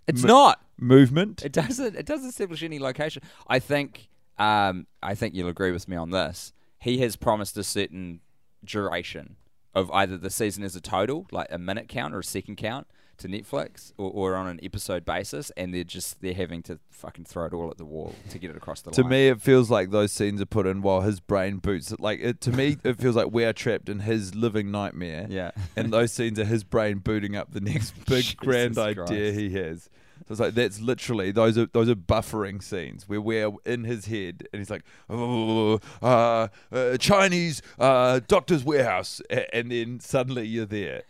It's 0.06 0.22
M- 0.22 0.28
not. 0.28 0.62
movement. 0.78 1.42
It 1.44 1.52
doesn't. 1.52 1.94
It 1.96 2.06
doesn't 2.06 2.28
establish 2.30 2.62
any 2.62 2.78
location. 2.78 3.22
I 3.46 3.58
think. 3.58 4.08
Um, 4.38 4.86
I 5.02 5.14
think 5.14 5.34
you'll 5.34 5.48
agree 5.50 5.70
with 5.70 5.86
me 5.86 5.96
on 5.96 6.10
this. 6.10 6.52
He 6.78 6.98
has 6.98 7.14
promised 7.16 7.58
a 7.58 7.62
certain 7.62 8.20
duration 8.64 9.36
of 9.74 9.90
either 9.90 10.16
the 10.16 10.30
season 10.30 10.64
as 10.64 10.74
a 10.74 10.80
total, 10.80 11.26
like 11.30 11.48
a 11.50 11.58
minute 11.58 11.88
count 11.88 12.14
or 12.14 12.20
a 12.20 12.24
second 12.24 12.56
count, 12.56 12.86
to 13.20 13.28
Netflix, 13.28 13.92
or, 13.96 14.10
or 14.10 14.34
on 14.34 14.46
an 14.48 14.60
episode 14.62 15.04
basis, 15.04 15.50
and 15.56 15.72
they're 15.72 15.84
just 15.84 16.20
they're 16.20 16.34
having 16.34 16.62
to 16.64 16.78
fucking 16.90 17.24
throw 17.24 17.44
it 17.46 17.52
all 17.52 17.70
at 17.70 17.78
the 17.78 17.84
wall 17.84 18.14
to 18.30 18.38
get 18.38 18.50
it 18.50 18.56
across 18.56 18.82
the 18.82 18.90
To 18.90 19.02
line. 19.02 19.10
To 19.10 19.16
me, 19.16 19.28
it 19.28 19.40
feels 19.40 19.70
like 19.70 19.90
those 19.90 20.12
scenes 20.12 20.40
are 20.40 20.46
put 20.46 20.66
in 20.66 20.82
while 20.82 21.02
his 21.02 21.20
brain 21.20 21.58
boots. 21.58 21.92
it. 21.92 22.00
Like 22.00 22.20
it, 22.20 22.40
to 22.42 22.50
me, 22.52 22.76
it 22.84 22.98
feels 22.98 23.16
like 23.16 23.30
we 23.30 23.44
are 23.44 23.52
trapped 23.52 23.88
in 23.88 24.00
his 24.00 24.34
living 24.34 24.70
nightmare. 24.70 25.26
yeah. 25.30 25.52
and 25.76 25.92
those 25.92 26.12
scenes 26.12 26.38
are 26.38 26.44
his 26.44 26.64
brain 26.64 26.98
booting 26.98 27.36
up 27.36 27.52
the 27.52 27.60
next 27.60 27.92
big 28.06 28.36
grand 28.36 28.76
idea 28.78 29.32
he 29.32 29.50
has. 29.50 29.88
So 30.26 30.32
it's 30.32 30.40
like 30.40 30.54
that's 30.54 30.80
literally 30.80 31.32
those 31.32 31.58
are 31.58 31.66
those 31.66 31.88
are 31.88 31.96
buffering 31.96 32.62
scenes 32.62 33.08
where 33.08 33.20
we're 33.20 33.50
in 33.64 33.84
his 33.84 34.06
head 34.06 34.46
and 34.52 34.60
he's 34.60 34.70
like, 34.70 34.84
oh, 35.08 35.80
uh, 36.02 36.48
uh, 36.70 36.96
Chinese 36.98 37.62
uh, 37.78 38.20
doctor's 38.28 38.62
warehouse, 38.62 39.20
and 39.52 39.72
then 39.72 39.98
suddenly 39.98 40.46
you're 40.46 40.66
there. 40.66 41.02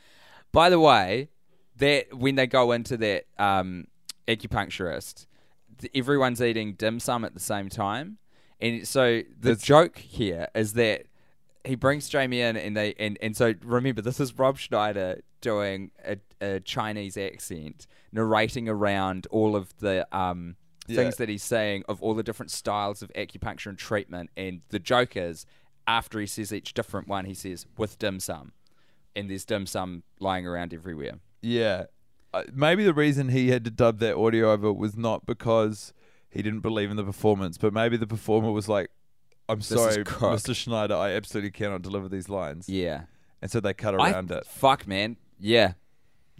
By 0.52 0.70
the 0.70 0.80
way, 0.80 1.28
that 1.80 2.14
when 2.14 2.36
they 2.36 2.46
go 2.46 2.72
into 2.72 2.96
that 2.98 3.24
um, 3.38 3.86
acupuncturist, 4.28 5.26
th- 5.78 5.90
everyone's 5.94 6.40
eating 6.40 6.74
dim 6.74 7.00
sum 7.00 7.24
at 7.24 7.34
the 7.34 7.40
same 7.40 7.68
time, 7.68 8.18
and 8.60 8.86
so 8.86 9.18
the 9.40 9.50
That's- 9.50 9.62
joke 9.62 9.98
here 9.98 10.48
is 10.54 10.74
that 10.74 11.02
he 11.64 11.74
brings 11.74 12.08
Jamie 12.08 12.40
in, 12.40 12.56
and 12.56 12.76
they 12.76 12.94
and, 12.98 13.18
and 13.20 13.36
so 13.36 13.54
remember 13.62 14.00
this 14.00 14.18
is 14.20 14.38
Rob 14.38 14.56
Schneider 14.58 15.20
doing 15.42 15.90
a, 16.06 16.16
a 16.40 16.60
Chinese 16.60 17.16
accent, 17.16 17.86
narrating 18.12 18.68
around 18.68 19.26
all 19.30 19.56
of 19.56 19.76
the 19.78 20.06
um, 20.16 20.56
Yeah. 20.86 20.96
things 20.96 21.16
that 21.16 21.28
he's 21.28 21.42
saying 21.42 21.84
of 21.88 22.02
all 22.02 22.14
the 22.14 22.22
different 22.22 22.50
styles 22.50 23.02
of 23.02 23.10
acupuncture 23.14 23.66
and 23.66 23.78
treatment, 23.78 24.30
and 24.36 24.62
the 24.70 24.78
joke 24.78 25.16
is 25.16 25.44
after 25.86 26.20
he 26.20 26.26
says 26.26 26.52
each 26.52 26.72
different 26.74 27.08
one, 27.08 27.24
he 27.24 27.34
says 27.34 27.66
with 27.76 27.98
dim 27.98 28.20
sum, 28.20 28.52
and 29.16 29.28
there's 29.30 29.44
dim 29.44 29.66
sum 29.66 30.02
lying 30.18 30.46
around 30.46 30.72
everywhere. 30.72 31.14
Yeah, 31.42 31.84
uh, 32.34 32.42
maybe 32.52 32.84
the 32.84 32.94
reason 32.94 33.28
he 33.30 33.48
had 33.50 33.64
to 33.64 33.70
dub 33.70 33.98
that 34.00 34.16
audio 34.16 34.52
over 34.52 34.72
was 34.72 34.96
not 34.96 35.26
because 35.26 35.92
he 36.28 36.42
didn't 36.42 36.60
believe 36.60 36.90
in 36.90 36.96
the 36.96 37.04
performance, 37.04 37.58
but 37.58 37.72
maybe 37.72 37.96
the 37.96 38.06
performer 38.06 38.52
was 38.52 38.68
like, 38.68 38.90
"I'm 39.48 39.60
sorry, 39.62 40.04
cooked." 40.04 40.44
Mr. 40.46 40.54
Schneider, 40.54 40.94
I 40.94 41.12
absolutely 41.12 41.50
cannot 41.50 41.82
deliver 41.82 42.08
these 42.08 42.28
lines," 42.28 42.68
Yeah. 42.68 43.02
and 43.42 43.50
so 43.50 43.58
they 43.60 43.74
cut 43.74 43.98
I- 44.00 44.10
around 44.12 44.30
it. 44.30 44.46
Fuck, 44.46 44.86
man. 44.86 45.16
Yeah. 45.38 45.72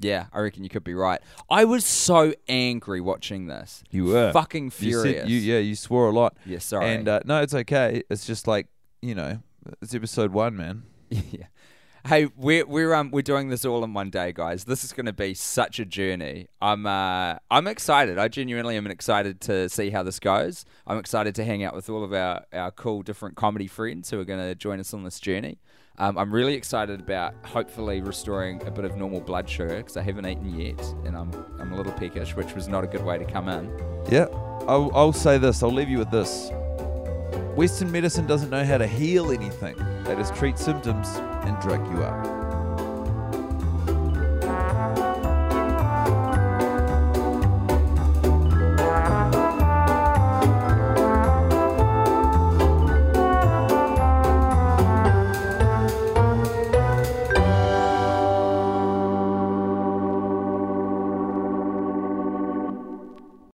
Yeah, 0.02 0.26
I 0.32 0.40
reckon 0.40 0.62
you 0.64 0.70
could 0.70 0.82
be 0.84 0.94
right. 0.94 1.20
I 1.50 1.66
was 1.66 1.84
so 1.84 2.32
angry 2.48 3.02
watching 3.02 3.48
this. 3.48 3.84
You 3.90 4.06
were 4.06 4.32
Fucking 4.32 4.64
You 4.66 4.70
furious. 4.70 5.16
said 5.22 5.28
you 5.28 5.36
yeah, 5.38 5.58
you 5.58 5.74
swore 5.74 6.08
a 6.08 6.12
lot. 6.12 6.38
Yeah, 6.46 6.58
sorry. 6.58 6.88
And 6.94 7.06
uh, 7.06 7.20
no, 7.26 7.42
it's 7.42 7.52
okay. 7.52 8.02
It's 8.08 8.26
just 8.26 8.46
like 8.46 8.68
you 9.02 9.14
know, 9.14 9.40
it's 9.82 9.94
episode 9.94 10.32
one, 10.32 10.56
man. 10.56 10.84
yeah. 11.10 11.46
Hey, 12.06 12.28
we're 12.34 12.66
we're 12.66 12.94
um 12.94 13.10
we're 13.10 13.20
doing 13.20 13.50
this 13.50 13.64
all 13.66 13.84
in 13.84 13.92
one 13.92 14.08
day, 14.08 14.32
guys. 14.32 14.64
This 14.64 14.84
is 14.84 14.92
going 14.92 15.06
to 15.06 15.12
be 15.12 15.34
such 15.34 15.78
a 15.78 15.84
journey. 15.84 16.48
I'm 16.60 16.86
uh 16.86 17.36
I'm 17.50 17.66
excited. 17.66 18.18
I 18.18 18.28
genuinely 18.28 18.76
am 18.76 18.86
excited 18.86 19.40
to 19.42 19.68
see 19.68 19.90
how 19.90 20.02
this 20.02 20.18
goes. 20.18 20.64
I'm 20.86 20.98
excited 20.98 21.34
to 21.34 21.44
hang 21.44 21.62
out 21.62 21.74
with 21.74 21.90
all 21.90 22.02
of 22.02 22.14
our 22.14 22.44
our 22.54 22.70
cool 22.70 23.02
different 23.02 23.36
comedy 23.36 23.66
friends 23.66 24.10
who 24.10 24.18
are 24.18 24.24
going 24.24 24.40
to 24.40 24.54
join 24.54 24.80
us 24.80 24.94
on 24.94 25.04
this 25.04 25.20
journey. 25.20 25.58
Um, 25.98 26.16
I'm 26.16 26.32
really 26.32 26.54
excited 26.54 27.00
about 27.00 27.34
hopefully 27.44 28.00
restoring 28.00 28.66
a 28.66 28.70
bit 28.70 28.86
of 28.86 28.96
normal 28.96 29.20
blood 29.20 29.46
sugar 29.46 29.76
because 29.76 29.98
I 29.98 30.02
haven't 30.02 30.26
eaten 30.26 30.58
yet, 30.58 30.80
and 31.04 31.14
I'm 31.14 31.30
I'm 31.58 31.72
a 31.72 31.76
little 31.76 31.92
peckish, 31.92 32.34
which 32.34 32.54
was 32.54 32.66
not 32.66 32.82
a 32.82 32.86
good 32.86 33.04
way 33.04 33.18
to 33.18 33.26
come 33.26 33.50
in. 33.50 33.70
Yeah, 34.10 34.26
I'll, 34.66 34.90
I'll 34.94 35.12
say 35.12 35.36
this. 35.36 35.62
I'll 35.62 35.70
leave 35.70 35.90
you 35.90 35.98
with 35.98 36.10
this. 36.10 36.50
Western 37.55 37.90
medicine 37.90 38.26
doesn't 38.26 38.50
know 38.50 38.64
how 38.64 38.79
to 38.79 38.87
heal 38.87 39.33
anything. 39.33 39.76
They 40.05 40.14
just 40.14 40.35
treat 40.35 40.59
symptoms 40.59 41.09
and 41.16 41.59
drug 41.61 41.87
you 41.92 42.03
up. 42.03 42.39